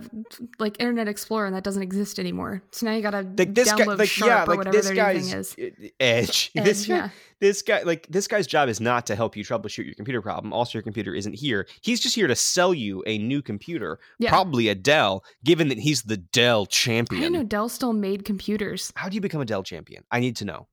like 0.59 0.79
Internet 0.79 1.07
Explorer 1.07 1.45
and 1.47 1.55
that 1.55 1.63
doesn't 1.63 1.83
exist 1.83 2.19
anymore. 2.19 2.61
So 2.71 2.85
now 2.85 2.93
you 2.93 3.01
gotta 3.01 3.21
like 3.37 3.53
this 3.53 3.71
guy, 3.71 3.85
download 3.85 3.99
like 3.99 4.09
Sharp 4.09 4.29
yeah, 4.29 4.43
or 4.43 4.47
like 4.47 4.57
whatever 4.57 4.77
this 4.77 4.91
guy's 4.91 5.29
thing 5.29 5.39
is. 5.39 5.55
edge. 5.99 6.51
And, 6.55 6.65
this 6.65 6.87
guy, 6.87 6.95
yeah. 6.95 7.09
this 7.39 7.61
guy, 7.61 7.81
like 7.83 8.07
this 8.09 8.27
guy's 8.27 8.47
job 8.47 8.69
is 8.69 8.79
not 8.79 9.05
to 9.07 9.15
help 9.15 9.35
you 9.35 9.43
troubleshoot 9.43 9.85
your 9.85 9.95
computer 9.95 10.21
problem. 10.21 10.53
Also, 10.53 10.77
your 10.77 10.83
computer 10.83 11.13
isn't 11.13 11.33
here. 11.33 11.67
He's 11.81 11.99
just 11.99 12.15
here 12.15 12.27
to 12.27 12.35
sell 12.35 12.73
you 12.73 13.03
a 13.07 13.17
new 13.17 13.41
computer, 13.41 13.99
Yeah. 14.19 14.29
probably 14.29 14.67
a 14.69 14.75
Dell. 14.75 15.23
Given 15.43 15.69
that 15.69 15.79
he's 15.79 16.03
the 16.03 16.17
Dell 16.17 16.65
champion, 16.65 17.21
didn't 17.21 17.33
know 17.33 17.43
Dell 17.43 17.69
still 17.69 17.93
made 17.93 18.25
computers. 18.25 18.91
how 18.95 19.09
do 19.09 19.15
you 19.15 19.21
become 19.21 19.41
a 19.41 19.45
Dell 19.45 19.63
champion? 19.63 20.03
I 20.11 20.19
need 20.19 20.35
to 20.37 20.45
know. 20.45 20.67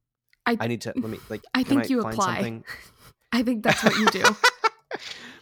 I- 0.46 0.56
I 0.61 0.66
need 0.68 0.80
to 0.82 0.92
let 0.96 1.11
me 1.11 1.18
like. 1.28 1.42
I 1.54 1.62
think 1.62 1.88
you 1.90 2.02
find 2.02 2.14
apply. 2.14 2.35
something? 2.37 2.64
I 3.32 3.42
think 3.42 3.62
that's 3.64 3.82
what 3.82 3.96
you 3.98 4.06
do. 4.06 4.22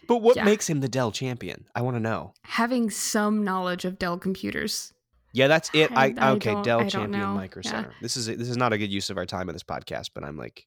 But 0.06 0.18
what 0.18 0.36
Yeah. 0.36 0.44
makes 0.44 0.68
him 0.68 0.80
the 0.80 0.88
Dell 0.88 1.10
champion? 1.12 1.64
I 1.74 1.80
want 1.80 1.96
to 1.96 2.00
know. 2.00 2.34
Having 2.42 2.90
some 2.90 3.42
knowledge 3.42 3.86
of 3.86 3.98
Dell 3.98 4.18
computers. 4.18 4.92
Yeah, 5.32 5.48
that's 5.48 5.70
it. 5.72 5.90
I, 5.92 6.08
I- 6.08 6.14
I 6.18 6.30
okay, 6.32 6.60
Dell 6.62 6.80
I 6.80 6.88
champion. 6.90 7.26
Micro 7.30 7.62
Yeah. 7.64 7.70
Center. 7.70 7.94
This 8.02 8.16
is 8.18 8.26
this 8.26 8.50
is 8.50 8.56
not 8.58 8.72
a 8.74 8.78
good 8.78 8.92
use 8.92 9.08
of 9.08 9.16
our 9.16 9.24
time 9.24 9.48
in 9.48 9.54
this 9.54 9.62
podcast, 9.62 10.10
but 10.14 10.22
I'm 10.22 10.36
like 10.36 10.66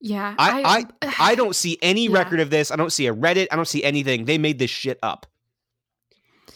Yeah. 0.00 0.34
I 0.36 0.86
I, 1.02 1.14
I 1.30 1.34
don't 1.36 1.54
see 1.54 1.78
any 1.80 2.08
Yeah. 2.08 2.18
record 2.18 2.40
of 2.40 2.50
this. 2.50 2.72
I 2.72 2.76
don't 2.76 2.90
see 2.92 3.06
a 3.06 3.14
Reddit. 3.14 3.46
I 3.52 3.56
don't 3.56 3.68
see 3.68 3.84
anything. 3.84 4.24
They 4.24 4.36
made 4.38 4.58
this 4.58 4.70
shit 4.70 4.98
up. 5.00 5.26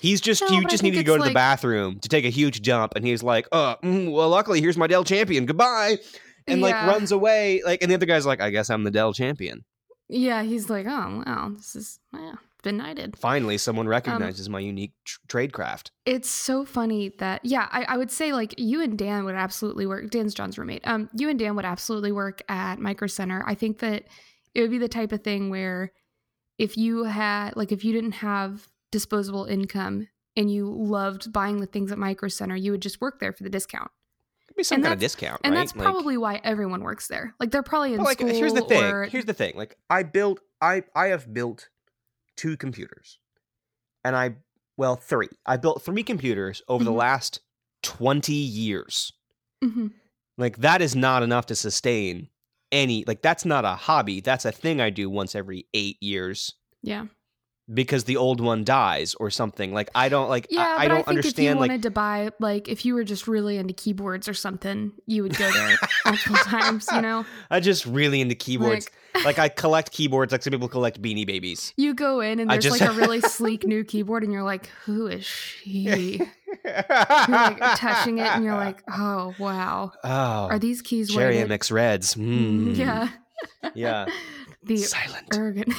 He's 0.00 0.20
just 0.20 0.42
No, 0.42 0.48
you 0.48 0.66
just 0.66 0.82
needed 0.82 0.98
to 0.98 1.04
go 1.04 1.14
it's 1.14 1.24
to 1.24 1.30
the 1.30 1.34
bathroom 1.34 2.00
to 2.00 2.08
take 2.08 2.24
a 2.24 2.28
huge 2.30 2.60
dump, 2.62 2.94
and 2.96 3.06
he's 3.06 3.22
like, 3.22 3.46
"Oh, 3.52 3.76
well, 3.82 4.28
luckily 4.28 4.60
here's 4.60 4.76
my 4.76 4.86
Dell 4.88 5.04
champion. 5.04 5.46
Goodbye," 5.46 5.98
and 6.46 6.60
like 6.60 6.74
runs 6.74 7.12
away. 7.12 7.62
Like, 7.64 7.82
and 7.82 7.90
the 7.90 7.94
other 7.94 8.06
guy's 8.06 8.26
like, 8.26 8.40
"I 8.40 8.50
guess 8.50 8.70
I'm 8.70 8.84
the 8.84 8.90
Dell 8.90 9.12
champion." 9.12 9.64
Yeah, 10.08 10.42
he's 10.42 10.68
like, 10.68 10.86
oh 10.86 11.22
wow, 11.26 11.52
this 11.56 11.74
is 11.74 11.98
yeah, 12.12 12.34
benighted. 12.62 13.16
Finally, 13.16 13.54
Um, 13.54 13.58
someone 13.58 13.88
recognizes 13.88 14.48
my 14.50 14.60
unique 14.60 14.92
tr- 15.04 15.18
tradecraft. 15.28 15.90
It's 16.04 16.28
so 16.28 16.64
funny 16.64 17.08
that 17.18 17.40
yeah, 17.44 17.68
I, 17.72 17.84
I 17.84 17.96
would 17.96 18.10
say 18.10 18.32
like 18.32 18.54
you 18.58 18.82
and 18.82 18.98
Dan 18.98 19.24
would 19.24 19.34
absolutely 19.34 19.86
work. 19.86 20.10
Dan's 20.10 20.34
John's 20.34 20.58
roommate. 20.58 20.86
Um, 20.86 21.08
you 21.16 21.30
and 21.30 21.38
Dan 21.38 21.56
would 21.56 21.64
absolutely 21.64 22.12
work 22.12 22.42
at 22.48 22.78
Micro 22.78 23.08
Center. 23.08 23.42
I 23.46 23.54
think 23.54 23.78
that 23.78 24.04
it 24.54 24.60
would 24.60 24.70
be 24.70 24.78
the 24.78 24.88
type 24.88 25.12
of 25.12 25.22
thing 25.22 25.48
where 25.48 25.92
if 26.58 26.76
you 26.76 27.04
had 27.04 27.56
like 27.56 27.72
if 27.72 27.82
you 27.84 27.92
didn't 27.92 28.12
have 28.12 28.68
disposable 28.92 29.46
income 29.46 30.08
and 30.36 30.52
you 30.52 30.70
loved 30.70 31.32
buying 31.32 31.60
the 31.60 31.66
things 31.66 31.90
at 31.90 31.98
Micro 31.98 32.28
Center, 32.28 32.56
you 32.56 32.72
would 32.72 32.82
just 32.82 33.00
work 33.00 33.20
there 33.20 33.32
for 33.32 33.42
the 33.42 33.50
discount. 33.50 33.90
Be 34.56 34.62
some 34.62 34.76
And 34.76 34.84
kind 34.84 34.94
of 34.94 35.00
that's- 35.00 35.12
discount, 35.14 35.40
And 35.44 35.52
right? 35.54 35.60
that's 35.60 35.74
Like- 35.74 35.84
probably 35.84 36.16
why 36.16 36.40
everyone 36.44 36.82
works 36.82 37.08
there. 37.08 37.34
Like 37.40 37.50
they're 37.50 37.62
probably 37.62 37.94
in 37.94 38.02
like 38.02 38.18
school 38.18 38.28
here's 38.28 38.52
the 38.54 38.62
thing 38.62 38.82
or 38.84 39.04
here's 39.04 39.24
the 39.24 39.34
thing 39.34 39.54
like 39.56 39.76
i 39.90 40.02
built 40.04 40.38
i 40.60 40.82
i 40.94 41.06
have 41.08 41.32
built 41.34 41.68
two 42.36 42.56
computers 42.56 43.18
and 44.04 44.14
i 44.16 44.36
well 44.76 44.94
three 44.96 45.28
i 45.46 45.56
built 45.56 45.82
three 45.82 46.02
computers 46.04 46.62
over 46.68 46.84
the 46.84 46.90
Mhm. 46.92 46.96
last 46.96 47.40
20 47.82 48.32
years 48.32 49.12
Mhm. 49.62 49.92
like 50.38 50.58
that 50.58 50.80
is 50.82 50.94
not 50.96 51.22
enough 51.22 51.46
to 51.46 51.54
sustain 51.56 52.28
any 52.72 53.04
like 53.06 53.22
that's 53.22 53.44
not 53.44 53.64
a 53.64 53.74
hobby 53.74 54.20
that's 54.20 54.44
a 54.44 54.52
thing 54.52 54.80
i 54.80 54.90
do 54.90 55.08
once 55.10 55.34
every 55.34 55.66
eight 55.74 55.96
years 56.02 56.54
yeah. 56.82 57.06
Because 57.72 58.04
the 58.04 58.18
old 58.18 58.40
one 58.42 58.62
dies 58.62 59.14
or 59.18 59.30
something 59.30 59.72
like 59.72 59.88
i 59.94 60.10
don't 60.10 60.28
like 60.28 60.46
Yeah, 60.50 60.60
I, 60.60 60.64
I 60.64 60.76
but 60.76 60.80
I, 60.82 60.88
don't 60.88 60.96
think 61.06 61.06
if 61.06 61.08
you 61.08 61.16
understand 61.48 61.60
like 61.60 61.68
wanted 61.70 61.82
to 61.84 61.90
buy, 61.90 62.30
like, 62.38 62.68
if 62.68 62.84
you 62.84 62.94
were 62.94 63.04
just 63.04 63.26
really 63.26 63.56
into 63.56 63.72
keyboards 63.72 64.28
or 64.28 64.34
something, 64.34 64.92
you 65.06 65.22
would 65.22 65.34
go 65.36 65.50
there 65.50 65.78
multiple 66.04 66.36
times. 66.44 66.86
You 66.92 67.00
know, 67.00 67.24
i'm 67.50 67.62
just 67.62 67.86
really 67.86 68.20
into 68.20 68.34
keyboards 68.34 68.86
Like- 69.14 69.24
like 69.24 69.38
i 69.38 69.48
collect 69.48 69.92
keyboards 69.92 70.32
like 70.32 70.42
some 70.42 70.50
people 70.50 70.68
collect 70.68 71.00
beanie 71.00 71.24
babies 71.24 71.72
you 71.76 71.94
go 71.94 72.18
in 72.20 72.40
and 72.40 72.50
there's 72.50 72.64
just- 72.64 72.80
like 72.80 72.90
a 72.90 72.92
really 72.94 73.20
sleek 73.36 73.64
new 73.64 73.84
keyboard, 73.84 74.24
and 74.24 74.32
you're 74.32 74.42
like, 74.42 74.66
"Who 74.86 75.06
is 75.06 75.24
she?" 75.24 76.20
You're 76.64 76.76
like 77.28 77.58
touching 77.78 78.18
it, 78.18 78.26
and 78.26 78.44
you're 78.44 78.54
like, 78.56 78.82
"Oh 78.90 79.34
wow, 79.38 79.92
oh 80.02 80.48
are 80.50 80.58
these 80.58 80.82
keys 80.82 81.10
Cherry 81.12 81.36
weighted?" 81.36 81.50
MX 81.60 81.72
Reds. 81.72 82.14
Mm. 82.16 82.76
Yeah, 82.76 83.08
Yeah. 83.74 84.06
the 84.62 84.76
Silent. 84.78 85.28
ergon. 85.30 85.72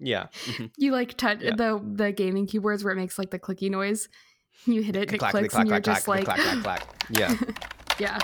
Yeah. 0.00 0.26
Mhm. 0.46 0.70
you 0.76 0.92
like 0.92 1.16
touch 1.16 1.40
Yeah. 1.42 1.56
the 1.56 1.80
the 1.84 2.12
gaming 2.12 2.46
keyboards 2.46 2.84
where 2.84 2.92
it 2.92 2.96
makes 2.96 3.18
like 3.18 3.30
the 3.30 3.38
clicky 3.38 3.70
noise. 3.70 4.08
You 4.66 4.82
hit 4.82 4.96
it, 4.96 5.12
and 5.12 5.14
it 5.14 5.18
clicks, 5.30 5.54
and 5.54 5.68
you're 5.68 5.78
just 5.80 6.04
clack, 6.04 6.26
like, 6.26 6.36
clack, 6.36 6.62
clack, 6.62 6.84
clack. 6.88 7.06
Yeah. 7.10 7.34
yeah. 8.00 8.18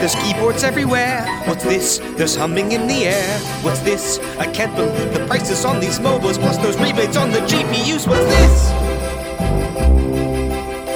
There's 0.00 0.14
keyboards 0.14 0.64
everywhere. 0.64 1.26
What's 1.44 1.62
this? 1.62 1.98
There's 2.16 2.34
humming 2.34 2.72
in 2.72 2.86
the 2.86 3.04
air. 3.04 3.38
What's 3.60 3.80
this? 3.80 4.18
I 4.38 4.50
can't 4.50 4.74
believe 4.74 5.12
the 5.12 5.26
prices 5.26 5.66
on 5.66 5.78
these 5.78 6.00
mobiles, 6.00 6.38
plus 6.38 6.56
those 6.56 6.80
rebates 6.80 7.18
on 7.18 7.30
the 7.30 7.40
GPUs. 7.40 8.08
What's 8.08 8.24
this? 8.24 8.70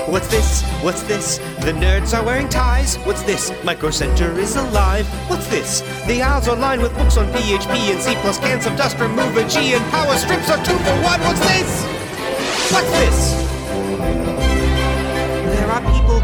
What's 0.08 0.28
this? 0.28 0.62
What's 0.82 1.02
this? 1.02 1.36
The 1.36 1.72
nerds 1.72 2.16
are 2.18 2.24
wearing 2.24 2.48
ties. 2.48 2.96
What's 3.04 3.22
this? 3.24 3.52
Micro 3.62 3.90
Center 3.90 4.38
is 4.38 4.56
alive. 4.56 5.06
What's 5.28 5.48
this? 5.48 5.82
The 6.06 6.22
aisles 6.22 6.48
are 6.48 6.56
lined 6.56 6.80
with 6.80 6.94
books 6.94 7.18
on 7.18 7.26
PHP 7.26 7.92
and 7.92 8.00
C 8.00 8.14
plus 8.22 8.38
cans 8.38 8.64
of 8.64 8.74
dust 8.74 8.98
remover 8.98 9.46
G 9.46 9.74
and 9.74 9.84
power 9.90 10.16
strips 10.16 10.48
are 10.50 10.64
two 10.64 10.78
for 10.78 10.96
one. 11.02 11.20
What's 11.20 11.40
this? 11.40 11.84
What's 12.72 12.90
this? 12.92 13.43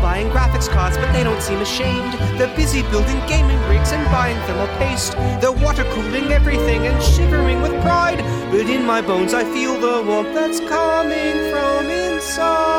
Buying 0.02 0.28
graphics 0.30 0.68
cards, 0.68 0.96
but 0.96 1.12
they 1.12 1.22
don't 1.22 1.42
seem 1.42 1.58
ashamed. 1.58 2.14
They're 2.38 2.54
busy 2.56 2.82
building 2.84 3.20
gaming 3.28 3.60
rigs 3.68 3.92
and 3.92 4.04
buying 4.06 4.36
thermal 4.46 4.66
paste. 4.78 5.12
They're 5.40 5.52
water 5.52 5.84
cooling 5.92 6.32
everything 6.32 6.86
and 6.86 7.02
shivering 7.02 7.60
with 7.60 7.72
pride. 7.82 8.18
But 8.50 8.68
in 8.68 8.84
my 8.84 9.02
bones, 9.02 9.34
I 9.34 9.44
feel 9.44 9.78
the 9.78 10.02
warmth 10.02 10.34
that's 10.34 10.58
coming 10.60 11.50
from 11.50 11.90
inside. 11.90 12.70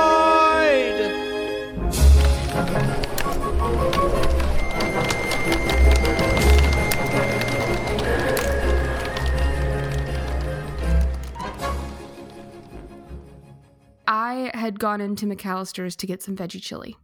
I 14.08 14.52
had 14.54 14.80
gone 14.80 15.00
into 15.02 15.26
McAllister's 15.26 15.96
to 15.98 16.08
get 16.08 16.22
some 16.22 16.36
veggie 16.36 16.62
chili. 16.62 16.98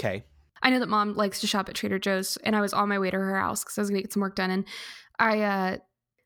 Okay. 0.00 0.24
I 0.62 0.70
know 0.70 0.78
that 0.80 0.88
mom 0.88 1.14
likes 1.14 1.40
to 1.40 1.46
shop 1.46 1.68
at 1.68 1.74
Trader 1.74 1.98
Joe's, 1.98 2.36
and 2.38 2.54
I 2.56 2.60
was 2.60 2.72
on 2.72 2.88
my 2.88 2.98
way 2.98 3.10
to 3.10 3.16
her 3.16 3.38
house 3.38 3.62
because 3.64 3.78
I 3.78 3.80
was 3.82 3.90
gonna 3.90 4.02
get 4.02 4.12
some 4.12 4.20
work 4.22 4.34
done. 4.36 4.50
And 4.50 4.64
I, 5.18 5.40
uh, 5.40 5.76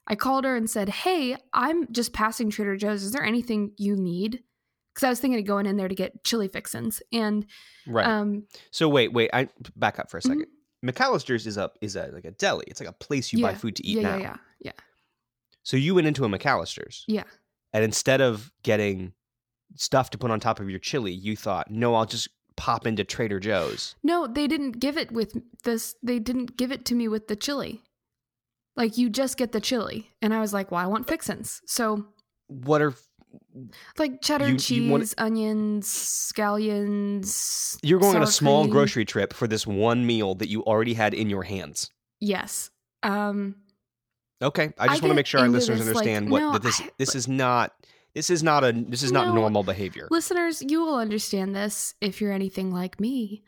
I 0.06 0.14
called 0.16 0.44
her 0.44 0.56
and 0.56 0.68
said, 0.68 0.88
"Hey, 0.88 1.36
I'm 1.52 1.90
just 1.92 2.12
passing 2.12 2.50
Trader 2.50 2.76
Joe's. 2.76 3.02
Is 3.04 3.12
there 3.12 3.24
anything 3.24 3.72
you 3.76 3.96
need?" 3.96 4.42
Because 4.92 5.04
I 5.04 5.08
was 5.08 5.18
thinking 5.20 5.40
of 5.40 5.46
going 5.46 5.66
in 5.66 5.76
there 5.76 5.88
to 5.88 5.94
get 5.94 6.24
chili 6.24 6.46
fixins. 6.48 7.02
And 7.12 7.46
Right. 7.86 8.06
um, 8.06 8.46
so 8.70 8.88
wait, 8.88 9.12
wait. 9.12 9.30
I 9.32 9.48
back 9.76 9.98
up 9.98 10.10
for 10.10 10.18
a 10.18 10.20
Mhm. 10.20 10.28
2nd 10.28 10.46
McAllister's 10.84 11.46
is 11.46 11.56
a 11.56 11.70
is 11.80 11.96
a 11.96 12.08
like 12.08 12.24
a 12.26 12.30
deli. 12.32 12.64
It's 12.68 12.80
like 12.80 12.88
a 12.88 12.92
place 12.92 13.32
you 13.32 13.38
yeah, 13.40 13.46
buy 13.48 13.54
food 13.54 13.74
to 13.76 13.86
eat 13.86 13.96
yeah, 13.96 14.02
now. 14.02 14.16
yeah, 14.16 14.22
yeah, 14.22 14.36
yeah, 14.60 14.72
So 15.62 15.76
you 15.76 15.94
went 15.94 16.06
into 16.06 16.24
a 16.24 16.28
McAllister's. 16.28 17.04
yeah. 17.08 17.24
And 17.72 17.82
instead 17.82 18.20
of 18.20 18.52
getting 18.62 19.14
stuff 19.76 20.10
to 20.10 20.18
put 20.18 20.30
on 20.30 20.38
top 20.40 20.60
of 20.60 20.68
your 20.70 20.78
chili, 20.78 21.12
you 21.12 21.34
thought, 21.36 21.70
no, 21.70 21.94
I'll 21.94 22.04
just 22.06 22.28
pop 22.56 22.86
into 22.86 23.04
Trader 23.04 23.40
Joe's. 23.40 23.94
No, 24.02 24.26
they 24.26 24.46
didn't 24.46 24.78
give 24.80 24.96
it 24.96 25.10
with 25.12 25.36
this. 25.64 25.94
They 26.02 26.18
didn't 26.18 26.56
give 26.56 26.70
it 26.72 26.84
to 26.86 26.94
me 26.94 27.08
with 27.08 27.28
the 27.28 27.36
chili. 27.36 27.82
Like 28.76 28.98
you 28.98 29.08
just 29.10 29.36
get 29.36 29.52
the 29.52 29.60
chili, 29.60 30.10
and 30.20 30.34
I 30.34 30.40
was 30.40 30.52
like, 30.52 30.70
"Well, 30.70 30.80
I 30.80 30.86
want 30.86 31.06
fixins." 31.08 31.60
So 31.66 32.06
What 32.48 32.82
are 32.82 32.92
like 33.98 34.20
cheddar 34.22 34.48
You- 34.50 34.58
cheese, 34.58 34.78
you 34.82 34.90
want- 34.90 35.14
onions, 35.18 35.86
scallions. 35.88 37.78
you're 37.82 38.00
going 38.00 38.16
on 38.16 38.22
a 38.22 38.26
small 38.26 38.62
cream. 38.64 38.72
grocery 38.72 39.04
trip 39.04 39.32
for 39.32 39.46
this 39.46 39.66
one 39.66 40.06
meal 40.06 40.34
that 40.36 40.48
you 40.48 40.62
already 40.64 40.94
had 40.94 41.14
in 41.14 41.30
your 41.30 41.42
hands. 41.42 41.90
Yes. 42.20 42.70
Um. 43.02 43.56
Okay, 44.42 44.72
I 44.78 44.84
I 44.84 44.88
just 44.88 45.02
want 45.02 45.10
to 45.12 45.14
make 45.16 45.26
sure 45.26 45.40
our 45.40 45.48
listeners 45.48 45.78
this, 45.78 45.88
like, 45.94 45.96
understand 46.06 46.30
what 46.30 46.40
no, 46.40 46.52
that 46.52 46.62
this 46.62 46.80
I- 46.80 46.90
this 46.98 47.14
is 47.14 47.28
not 47.28 47.72
This 48.14 48.30
is 48.30 48.42
not 48.42 48.62
a 48.64 48.72
this 48.72 49.02
is 49.02 49.10
not 49.12 49.28
No. 49.28 49.34
normal 49.34 49.62
behavior. 49.64 50.06
Listeners, 50.10 50.62
you 50.62 50.80
will 50.80 50.96
understand 50.96 51.54
this 51.54 51.94
if 52.00 52.20
you're 52.20 52.32
anything 52.32 52.70
like 52.72 53.00
me. 53.00 53.42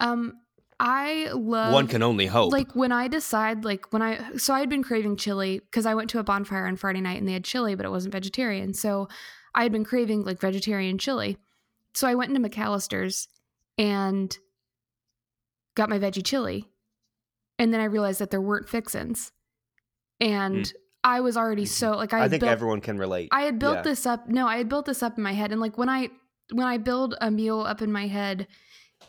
Um, 0.00 0.34
I 0.78 1.28
love 1.34 1.72
One 1.74 1.86
can 1.88 2.02
only 2.02 2.26
hope. 2.26 2.52
like 2.52 2.74
when 2.74 2.92
I 2.92 3.08
decide 3.08 3.64
like 3.64 3.92
when 3.92 4.02
I 4.02 4.36
so 4.36 4.54
I 4.54 4.60
had 4.60 4.68
been 4.70 4.82
craving 4.82 5.16
chili 5.16 5.58
because 5.60 5.86
I 5.86 5.94
went 5.94 6.10
to 6.10 6.18
a 6.18 6.22
bonfire 6.22 6.66
on 6.66 6.76
Friday 6.76 7.00
night 7.00 7.18
and 7.18 7.28
they 7.28 7.32
had 7.34 7.44
chili, 7.44 7.74
but 7.74 7.84
it 7.86 7.90
wasn't 7.90 8.12
vegetarian. 8.12 8.72
So 8.74 9.08
I 9.54 9.62
had 9.62 9.72
been 9.72 9.84
craving 9.84 10.24
like 10.24 10.40
vegetarian 10.40 10.96
chili. 10.98 11.36
So 11.94 12.06
I 12.06 12.14
went 12.14 12.34
into 12.34 12.48
McAllister's 12.48 13.28
and 13.76 14.36
got 15.74 15.88
my 15.90 15.98
veggie 15.98 16.24
chili. 16.24 16.66
And 17.58 17.72
then 17.74 17.80
I 17.80 17.84
realized 17.84 18.20
that 18.20 18.30
there 18.30 18.40
weren't 18.40 18.68
fixins. 18.68 19.32
And 20.20 20.72
I 21.02 21.20
was 21.20 21.36
already 21.36 21.64
so 21.66 21.92
like 21.92 22.12
I. 22.12 22.24
I 22.24 22.28
think 22.28 22.40
built, 22.40 22.52
everyone 22.52 22.80
can 22.80 22.98
relate. 22.98 23.28
I 23.32 23.42
had 23.42 23.58
built 23.58 23.76
Yeah. 23.76 23.82
this 23.82 24.06
up. 24.06 24.28
No, 24.28 24.46
I 24.46 24.58
had 24.58 24.68
built 24.68 24.86
this 24.86 25.02
up 25.02 25.16
in 25.16 25.22
my 25.22 25.32
head, 25.32 25.50
and 25.52 25.60
like 25.60 25.78
when 25.78 25.88
I 25.88 26.10
when 26.52 26.66
I 26.66 26.78
build 26.78 27.14
a 27.20 27.30
meal 27.30 27.60
up 27.60 27.80
in 27.80 27.90
my 27.92 28.06
head, 28.06 28.46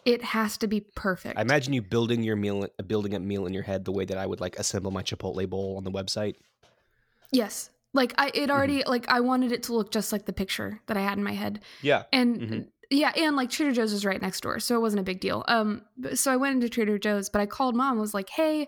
it 0.06 0.24
has 0.24 0.58
to 0.60 0.68
be 0.68 0.82
perfect. 0.96 1.38
I 1.38 1.42
imagine 1.42 1.74
you 1.74 1.82
building 1.82 2.24
your 2.24 2.36
meal, 2.36 2.68
building 2.88 3.14
a 3.14 3.20
meal 3.20 3.46
in 3.46 3.54
your 3.54 3.64
head 3.64 3.84
the 3.86 3.92
way 3.92 4.06
that 4.06 4.18
I 4.18 4.26
would 4.26 4.40
like 4.40 4.58
assemble 4.58 4.92
my 4.92 5.04
Chipotle 5.04 5.50
bowl 5.50 5.76
on 5.78 5.84
the 5.84 5.92
website. 5.92 6.36
yes, 7.32 7.70
like 7.94 8.14
I 8.18 8.30
Mm-hmm. 8.32 8.44
it 8.44 8.52
already 8.52 8.84
like 8.86 9.10
I 9.10 9.20
wanted 9.20 9.52
it 9.52 9.64
to 9.64 9.74
look 9.74 9.92
just 9.92 10.12
like 10.12 10.26
the 10.26 10.34
picture 10.34 10.80
that 10.88 10.98
I 10.98 11.02
had 11.02 11.18
in 11.18 11.24
my 11.24 11.34
head, 11.34 11.62
Yeah, 11.82 12.04
and 12.14 12.40
Mhm. 12.40 12.68
yeah, 12.90 13.12
and 13.16 13.36
like 13.36 13.50
Trader 13.50 13.72
Joe's 13.74 13.92
was 13.94 14.06
right 14.06 14.22
next 14.22 14.42
door, 14.42 14.60
so 14.60 14.76
it 14.76 14.80
wasn't 14.82 15.02
a 15.02 15.04
big 15.04 15.20
deal. 15.20 15.44
Um, 15.48 15.82
so 16.14 16.32
I 16.32 16.38
went 16.38 16.56
into 16.56 16.70
Trader 16.70 16.98
Joe's, 16.98 17.30
but 17.30 17.42
I 17.42 17.46
called 17.46 17.76
mom, 17.76 18.00
was 18.00 18.14
like, 18.14 18.30
hey, 18.30 18.68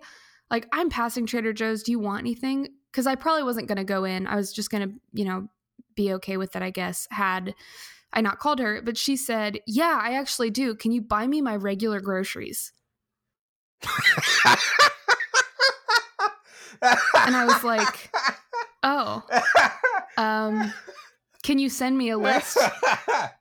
like 0.51 0.67
I'm 0.73 0.89
passing 0.89 1.25
Trader 1.25 1.53
Joe's. 1.53 1.83
Do 1.83 1.91
you 1.91 1.99
want 1.99 2.19
anything? 2.21 2.69
Because 2.93 3.07
I 3.07 3.15
probably 3.15 3.43
wasn't 3.43 3.67
gonna 3.67 3.83
go 3.83 4.05
in. 4.05 4.27
I 4.27 4.35
was 4.35 4.53
just 4.53 4.69
gonna, 4.69 4.89
you 5.13 5.25
know, 5.25 5.49
be 5.95 6.13
okay 6.13 6.37
with 6.37 6.55
it. 6.55 6.61
I 6.61 6.69
guess 6.69 7.07
had. 7.11 7.55
I 8.15 8.21
not 8.21 8.37
called 8.37 8.59
her, 8.59 8.79
but 8.79 8.95
she 8.95 9.17
said, 9.17 9.59
"Yeah, 9.65 9.99
I 9.99 10.13
actually 10.13 10.51
do. 10.51 10.75
Can 10.75 10.91
you 10.91 11.01
buy 11.01 11.25
me 11.25 11.41
my 11.41 11.55
regular 11.55 11.99
groceries?" 11.99 12.71
And 16.83 17.35
I 17.35 17.45
was 17.45 17.63
like, 17.63 18.13
"Oh, 18.83 19.23
um, 20.17 20.71
can 21.41 21.57
you 21.57 21.69
send 21.69 21.97
me 21.97 22.11
a 22.11 22.17
list?" 22.19 22.59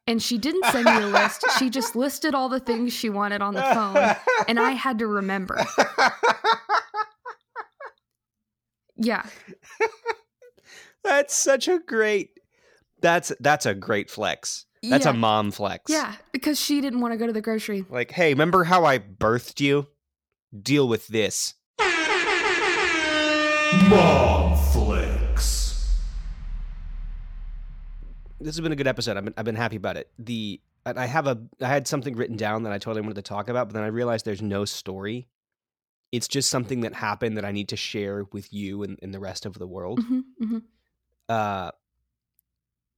And 0.07 0.23
she 0.23 0.39
didn't 0.39 0.65
send 0.67 0.87
me 0.87 1.03
a 1.03 1.07
list. 1.07 1.45
She 1.59 1.69
just 1.69 1.95
listed 1.95 2.35
all 2.35 2.49
the 2.49 2.61
things 2.61 2.95
she 2.95 3.11
wanted 3.11 3.43
on 3.43 3.53
the 3.53 3.63
phone, 3.63 4.17
and 4.49 4.59
I 4.59 4.71
had 4.71 4.99
to 5.01 5.07
remember. 5.07 5.63
Yeah, 9.03 9.27
that's 11.05 11.35
such 11.35 11.69
a 11.69 11.79
great. 11.79 12.39
That's 13.01 13.33
that's 13.41 13.67
a 13.67 13.75
great 13.75 14.11
flex. 14.11 14.67
That's 14.83 15.05
yeah, 15.05 15.11
a 15.11 15.15
mom 15.15 15.51
flex. 15.51 15.91
yeah, 15.91 16.15
because 16.33 16.61
she 16.61 16.81
didn't 16.81 17.01
want 17.01 17.13
to 17.13 17.19
go 17.19 17.27
to 17.27 17.33
the 17.33 17.41
grocery. 17.41 17.85
Like, 17.89 18.11
hey, 18.11 18.31
remember 18.31 18.65
how 18.65 18.85
I 18.85 18.99
birthed 18.99 19.61
you? 19.61 19.89
Deal 20.61 20.87
with 20.89 21.07
this. 21.09 21.55
Mom 23.89 24.57
Flicks. 24.57 25.97
This 28.39 28.55
has 28.57 28.61
been 28.61 28.73
a 28.73 28.77
good 28.77 28.87
episode. 28.87 29.17
I've 29.17 29.25
been 29.25 29.35
I've 29.37 29.45
been 29.45 29.57
happy 29.57 29.77
about 29.77 29.97
it. 29.97 30.11
The 30.19 30.61
I 30.85 31.07
have 31.07 31.27
a 31.27 31.41
I 31.61 31.69
had 31.69 31.87
something 31.87 32.17
written 32.17 32.37
down 32.37 32.65
that 32.65 32.73
I 32.73 32.79
totally 32.79 33.01
wanted 33.03 33.15
to 33.17 33.23
talk 33.23 33.49
about, 33.49 33.69
but 33.69 33.75
then 33.75 33.83
I 33.83 33.87
realized 33.89 34.25
there's 34.25 34.43
no 34.43 34.65
story. 34.65 35.29
It's 36.13 36.29
just 36.29 36.51
something 36.51 36.81
that 36.83 36.95
happened 36.95 37.37
that 37.39 37.45
I 37.45 37.53
need 37.53 37.69
to 37.71 37.77
share 37.77 38.25
with 38.33 38.53
you 38.53 38.83
and, 38.83 38.99
and 39.03 39.13
the 39.15 39.19
rest 39.21 39.47
of 39.47 39.55
the 39.59 39.67
world. 39.67 40.01
hmm 40.05 40.21
hmm 40.39 40.59
uh, 41.29 41.71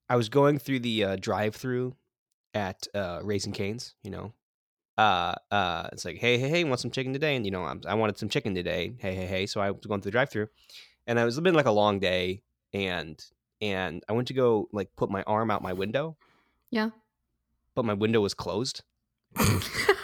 I 0.09 0.17
was 0.17 0.29
going 0.29 0.59
through 0.59 0.81
the 0.81 1.05
uh, 1.05 1.17
drive-through 1.17 1.95
at 2.53 2.87
uh, 2.95 3.21
Raising 3.23 3.53
Canes. 3.53 3.95
You 4.03 4.11
know, 4.11 4.33
uh, 4.99 5.35
uh, 5.51 5.89
it's 5.93 6.05
like, 6.05 6.19
hey, 6.19 6.37
hey, 6.39 6.49
hey, 6.49 6.65
want 6.65 6.81
some 6.81 6.91
chicken 6.91 7.13
today? 7.13 7.37
And 7.37 7.45
you 7.45 7.51
know, 7.51 7.65
I'm, 7.65 7.81
I 7.87 7.95
wanted 7.95 8.19
some 8.19 8.29
chicken 8.29 8.55
today. 8.55 8.95
Hey, 8.99 9.15
hey, 9.15 9.27
hey. 9.27 9.47
So 9.47 9.61
I 9.61 9.71
was 9.71 9.87
going 9.87 10.01
through 10.01 10.11
the 10.11 10.17
drive-through, 10.17 10.49
and 11.07 11.19
it 11.19 11.25
was 11.25 11.39
been 11.41 11.55
like 11.55 11.67
a 11.67 11.71
long 11.73 12.01
day, 12.01 12.43
and 12.73 13.25
and 13.61 14.03
I 14.09 14.13
went 14.13 14.29
to 14.29 14.35
go 14.35 14.69
like 14.73 14.95
put 14.97 15.11
my 15.11 15.23
arm 15.23 15.51
out 15.51 15.63
my 15.63 15.73
window, 15.73 16.17
Yeah. 16.71 16.91
but 17.75 17.85
my 17.85 17.95
window 17.95 18.21
was 18.21 18.35
closed. 18.35 18.83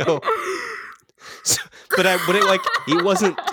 So, 0.00 0.20
so 1.44 1.62
but 1.96 2.06
I, 2.06 2.18
but 2.26 2.36
it 2.36 2.44
like 2.44 2.60
it 2.86 3.04
wasn't. 3.04 3.38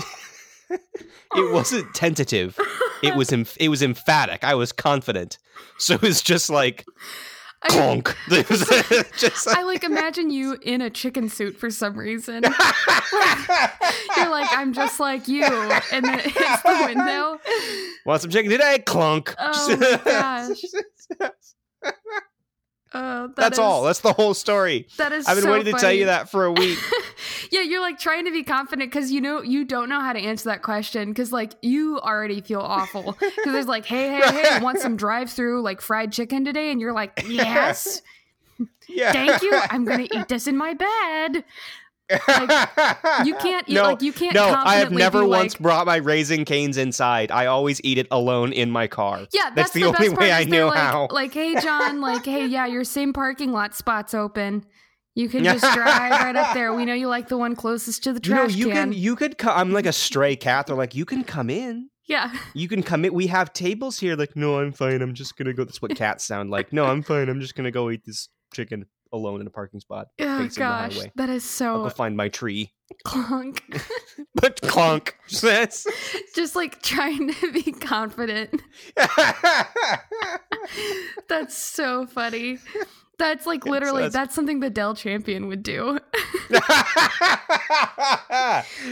It 1.37 1.51
wasn't 1.51 1.93
tentative. 1.93 2.57
It 3.03 3.13
was 3.15 3.29
emph- 3.31 3.57
it 3.59 3.67
was 3.67 3.81
emphatic. 3.83 4.45
I 4.45 4.55
was 4.55 4.71
confident. 4.71 5.37
So 5.77 5.95
it 5.95 6.01
was 6.01 6.21
just 6.21 6.49
like 6.49 6.85
I, 7.61 7.67
clonk. 7.69 8.15
It 8.31 8.49
was 8.49 9.11
just 9.17 9.47
I 9.49 9.63
like 9.63 9.83
imagine 9.83 10.29
you 10.29 10.57
in 10.61 10.79
a 10.79 10.89
chicken 10.89 11.27
suit 11.27 11.57
for 11.57 11.69
some 11.69 11.97
reason. 11.97 12.43
You're 12.43 14.29
like, 14.29 14.47
I'm 14.51 14.71
just 14.71 14.99
like 14.99 15.27
you, 15.27 15.43
and 15.43 16.05
then 16.05 16.19
it 16.19 16.25
hits 16.25 16.61
the 16.61 16.83
window. 16.85 17.39
Want 18.05 18.21
some 18.21 18.31
chicken 18.31 18.49
today? 18.49 18.79
Clunk. 18.85 19.35
Oh 19.37 19.77
my 19.77 19.99
gosh. 20.05 20.61
Oh, 22.97 23.27
that 23.27 23.35
That's 23.35 23.53
is- 23.53 23.59
all. 23.59 23.83
That's 23.83 23.99
the 23.99 24.13
whole 24.13 24.33
story. 24.33 24.87
That 24.97 25.11
is. 25.11 25.27
I've 25.27 25.35
been 25.35 25.43
so 25.43 25.51
waiting 25.51 25.73
to 25.73 25.79
tell 25.79 25.91
you 25.91 26.05
that 26.05 26.29
for 26.29 26.45
a 26.45 26.51
week. 26.53 26.79
yeah, 27.51 27.61
you're 27.61 27.81
like 27.81 27.99
trying 27.99 28.23
to 28.25 28.31
be 28.31 28.43
confident 28.43 28.89
because 28.91 29.11
you 29.11 29.19
know 29.19 29.41
you 29.41 29.65
don't 29.65 29.89
know 29.89 29.99
how 29.99 30.13
to 30.13 30.19
answer 30.19 30.49
that 30.49 30.61
question 30.61 31.09
because 31.09 31.31
like 31.33 31.53
you 31.61 31.99
already 31.99 32.39
feel 32.41 32.61
awful 32.61 33.11
because 33.19 33.53
there's 33.53 33.67
like, 33.67 33.85
hey, 33.85 34.19
hey, 34.21 34.43
hey, 34.43 34.59
want 34.63 34.79
some 34.79 34.95
drive-through 34.95 35.61
like 35.61 35.81
fried 35.81 36.11
chicken 36.13 36.45
today? 36.45 36.71
And 36.71 36.79
you're 36.79 36.93
like, 36.93 37.23
yes, 37.27 38.01
Yeah. 38.87 39.11
thank 39.11 39.41
you. 39.41 39.51
I'm 39.69 39.83
gonna 39.83 40.07
eat 40.11 40.27
this 40.29 40.47
in 40.47 40.55
my 40.55 40.73
bed. 40.73 41.43
You 42.09 42.17
can't 43.39 43.67
eat 43.67 43.73
no, 43.75 43.83
like 43.83 44.01
you 44.01 44.13
can't. 44.13 44.35
no, 44.35 44.45
I 44.45 44.75
have 44.75 44.91
never 44.91 45.25
once 45.25 45.53
like- 45.53 45.61
brought 45.61 45.85
my 45.87 45.97
raising 45.97 46.45
canes 46.45 46.77
inside. 46.77 47.31
I 47.31 47.47
always 47.47 47.81
eat 47.83 47.97
it 47.97 48.07
alone 48.11 48.53
in 48.53 48.69
my 48.69 48.87
car. 48.87 49.25
Yeah, 49.31 49.49
that's, 49.55 49.55
that's, 49.55 49.71
the, 49.71 49.85
only 49.85 50.09
best 50.09 50.17
way 50.17 50.31
I 50.31 50.43
know 50.43 50.67
like, 50.67 50.77
how. 50.77 51.07
Like, 51.09 51.33
hey, 51.33 51.59
John, 51.59 52.01
like, 52.01 52.25
hey, 52.25 52.45
yeah, 52.45 52.65
your 52.67 52.83
same 52.83 53.11
parking 53.13 53.51
lot 53.51 53.73
spot's 53.75 54.13
open. 54.13 54.65
You 55.15 55.29
can 55.29 55.43
just 55.43 55.63
drive 55.73 56.11
right 56.11 56.35
up 56.35 56.53
there. 56.53 56.73
We 56.73 56.85
know 56.85 56.93
you 56.93 57.07
like 57.07 57.27
the 57.29 57.37
one 57.37 57.55
closest 57.55 58.03
to 58.03 58.13
the 58.13 58.21
you 58.23 58.35
know, 58.35 58.41
trash 58.41 58.55
you 58.55 58.65
can. 58.67 58.91
can 58.91 58.93
you 58.93 59.15
could 59.15 59.37
come. 59.37 59.57
I'm 59.57 59.71
like 59.71 59.85
a 59.85 59.93
stray 59.93 60.35
cat. 60.35 60.67
They're 60.67 60.75
like, 60.75 60.93
you 60.93 61.05
can 61.05 61.23
come 61.23 61.49
in. 61.49 61.89
yeah, 62.07 62.31
You 62.53 62.67
can 62.67 62.83
come 62.83 63.05
in. 63.05 63.13
We 63.13 63.27
have 63.27 63.53
tables 63.53 63.97
here. 63.97 64.15
Like, 64.15 64.35
no, 64.35 64.59
I'm 64.59 64.73
fine. 64.73 65.01
I'm 65.01 65.13
just 65.15 65.37
gonna 65.37 65.53
go. 65.53 65.63
That's 65.63 65.81
what 65.81 65.95
cats 65.95 66.25
sound 66.25 66.51
like. 66.51 66.71
No, 66.73 66.85
I'm 66.85 67.01
fine. 67.01 67.29
I'm 67.29 67.39
just 67.39 67.55
gonna 67.55 67.71
go 67.71 67.89
eat 67.89 68.01
this 68.05 68.29
chicken 68.53 68.85
alone 69.13 69.41
in 69.41 69.47
a 69.47 69.49
parking 69.49 69.79
spot. 69.79 70.07
oh 70.19 70.37
facing 70.39 70.49
the 70.49 70.59
gosh, 70.59 70.93
highway. 70.95 71.11
that 71.15 71.29
is 71.29 71.61
I'll 71.61 71.83
go 71.83 71.89
so 71.89 71.95
find 71.95 72.15
my 72.17 72.29
tree. 72.29 72.73
clunk. 73.03 73.61
But 74.35 74.61
clonk. 74.61 75.11
That's- 75.41 75.87
just 76.35 76.55
like 76.55 76.81
trying 76.81 77.33
to 77.33 77.51
be 77.51 77.71
confident. 77.71 78.61
That's 81.29 81.57
so 81.57 82.05
funny. 82.05 82.59
That's 83.17 83.45
like 83.45 83.65
literally 83.65 84.03
that's- 84.03 84.13
that's 84.13 84.35
something 84.35 84.59
the 84.59 84.69
Dell 84.69 84.93
champion 84.95 85.47
would 85.47 85.63
do. 85.63 85.99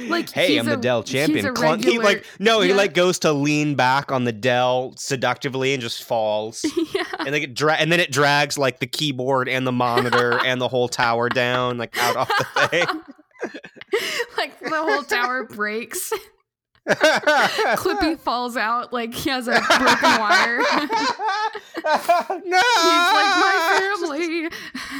Like, 0.07 0.29
hey, 0.31 0.57
I'm 0.57 0.65
the 0.65 0.73
a- 0.73 0.77
Dell 0.77 1.01
he's 1.01 1.11
champion. 1.11 1.45
a 1.47 1.51
Clunk. 1.53 1.83
He 1.83 1.99
like 1.99 2.25
no, 2.39 2.61
he 2.61 2.73
like 2.73 2.93
goes 2.93 3.19
to 3.19 3.31
lean 3.33 3.75
back 3.75 4.11
on 4.11 4.23
the 4.23 4.31
Dell 4.31 4.93
seductively 4.97 5.73
and 5.73 5.81
just 5.81 6.03
falls. 6.03 6.65
yeah. 6.95 7.03
and 7.19 7.31
like 7.31 7.43
it 7.43 7.53
dra- 7.53 7.75
and 7.75 7.91
then 7.91 7.99
it 7.99 8.11
drags 8.11 8.57
like 8.57 8.79
the 8.79 8.87
keyboard 8.87 9.47
and 9.49 9.65
the 9.67 9.71
monitor 9.71 10.39
and 10.45 10.59
the 10.61 10.67
whole 10.67 10.87
tower 10.87 11.29
down 11.29 11.77
like 11.77 11.97
out 11.97 12.15
off 12.15 12.27
the 12.37 12.67
thing. 12.67 12.85
like 14.37 14.59
the 14.59 14.69
whole 14.71 15.03
tower 15.03 15.43
breaks. 15.45 16.11
Clippy 16.87 18.19
falls 18.19 18.57
out 18.57 18.91
like 18.91 19.13
he 19.13 19.29
has 19.29 19.47
a 19.47 19.51
broken 19.51 20.19
wire. 20.19 20.57
no, 20.59 20.83
He's 21.83 23.13
like 23.13 23.33
my 23.39 23.55
family. 23.79 24.49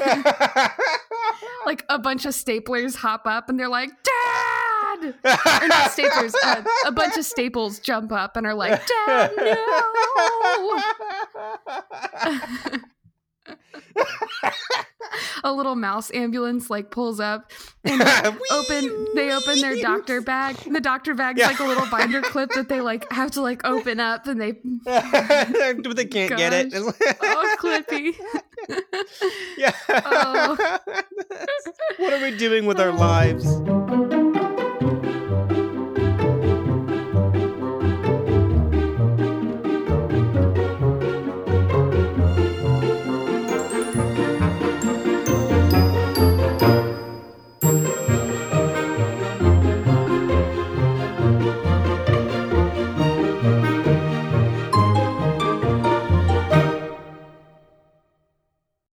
like 1.65 1.83
a 1.89 1.99
bunch 1.99 2.25
of 2.25 2.33
staplers 2.33 2.95
hop 2.95 3.23
up 3.25 3.49
and 3.49 3.59
they're 3.59 3.67
like, 3.67 3.89
"Dad!" 4.03 5.13
Or 5.25 5.67
not 5.67 5.91
staplers. 5.91 6.33
Uh, 6.43 6.63
a 6.85 6.91
bunch 6.91 7.17
of 7.17 7.25
staples 7.25 7.79
jump 7.79 8.11
up 8.13 8.37
and 8.37 8.47
are 8.47 8.55
like, 8.55 8.81
"Dad, 8.87 9.31
no!" 9.35 10.79
a 15.43 15.51
little 15.53 15.75
mouse 15.75 16.11
ambulance 16.13 16.69
like 16.69 16.91
pulls 16.91 17.19
up 17.19 17.51
and 17.83 18.01
open 18.51 19.07
they 19.15 19.31
open 19.33 19.59
their 19.61 19.75
doctor 19.81 20.21
bag 20.21 20.55
the 20.71 20.79
doctor 20.81 21.13
bag's 21.13 21.39
Yeah. 21.39 21.47
like 21.47 21.59
a 21.59 21.65
little 21.65 21.85
binder 21.89 22.21
clip 22.33 22.51
that 22.51 22.69
they 22.69 22.81
like 22.81 23.11
have 23.11 23.31
to 23.31 23.41
like 23.41 23.65
open 23.65 23.99
up 23.99 24.27
and 24.27 24.39
they 24.39 24.53
but 24.85 25.95
they 25.95 26.05
can't 26.05 26.35
get 26.37 26.53
it. 26.53 26.73
oh 26.73 27.55
clippy 27.59 28.13
yeah. 29.57 29.73
Oh. 29.89 30.55
what 31.97 32.13
are 32.13 32.21
we 32.21 32.35
doing 32.37 32.65
with 32.65 32.79
our 32.79 32.91
lives? 32.91 33.45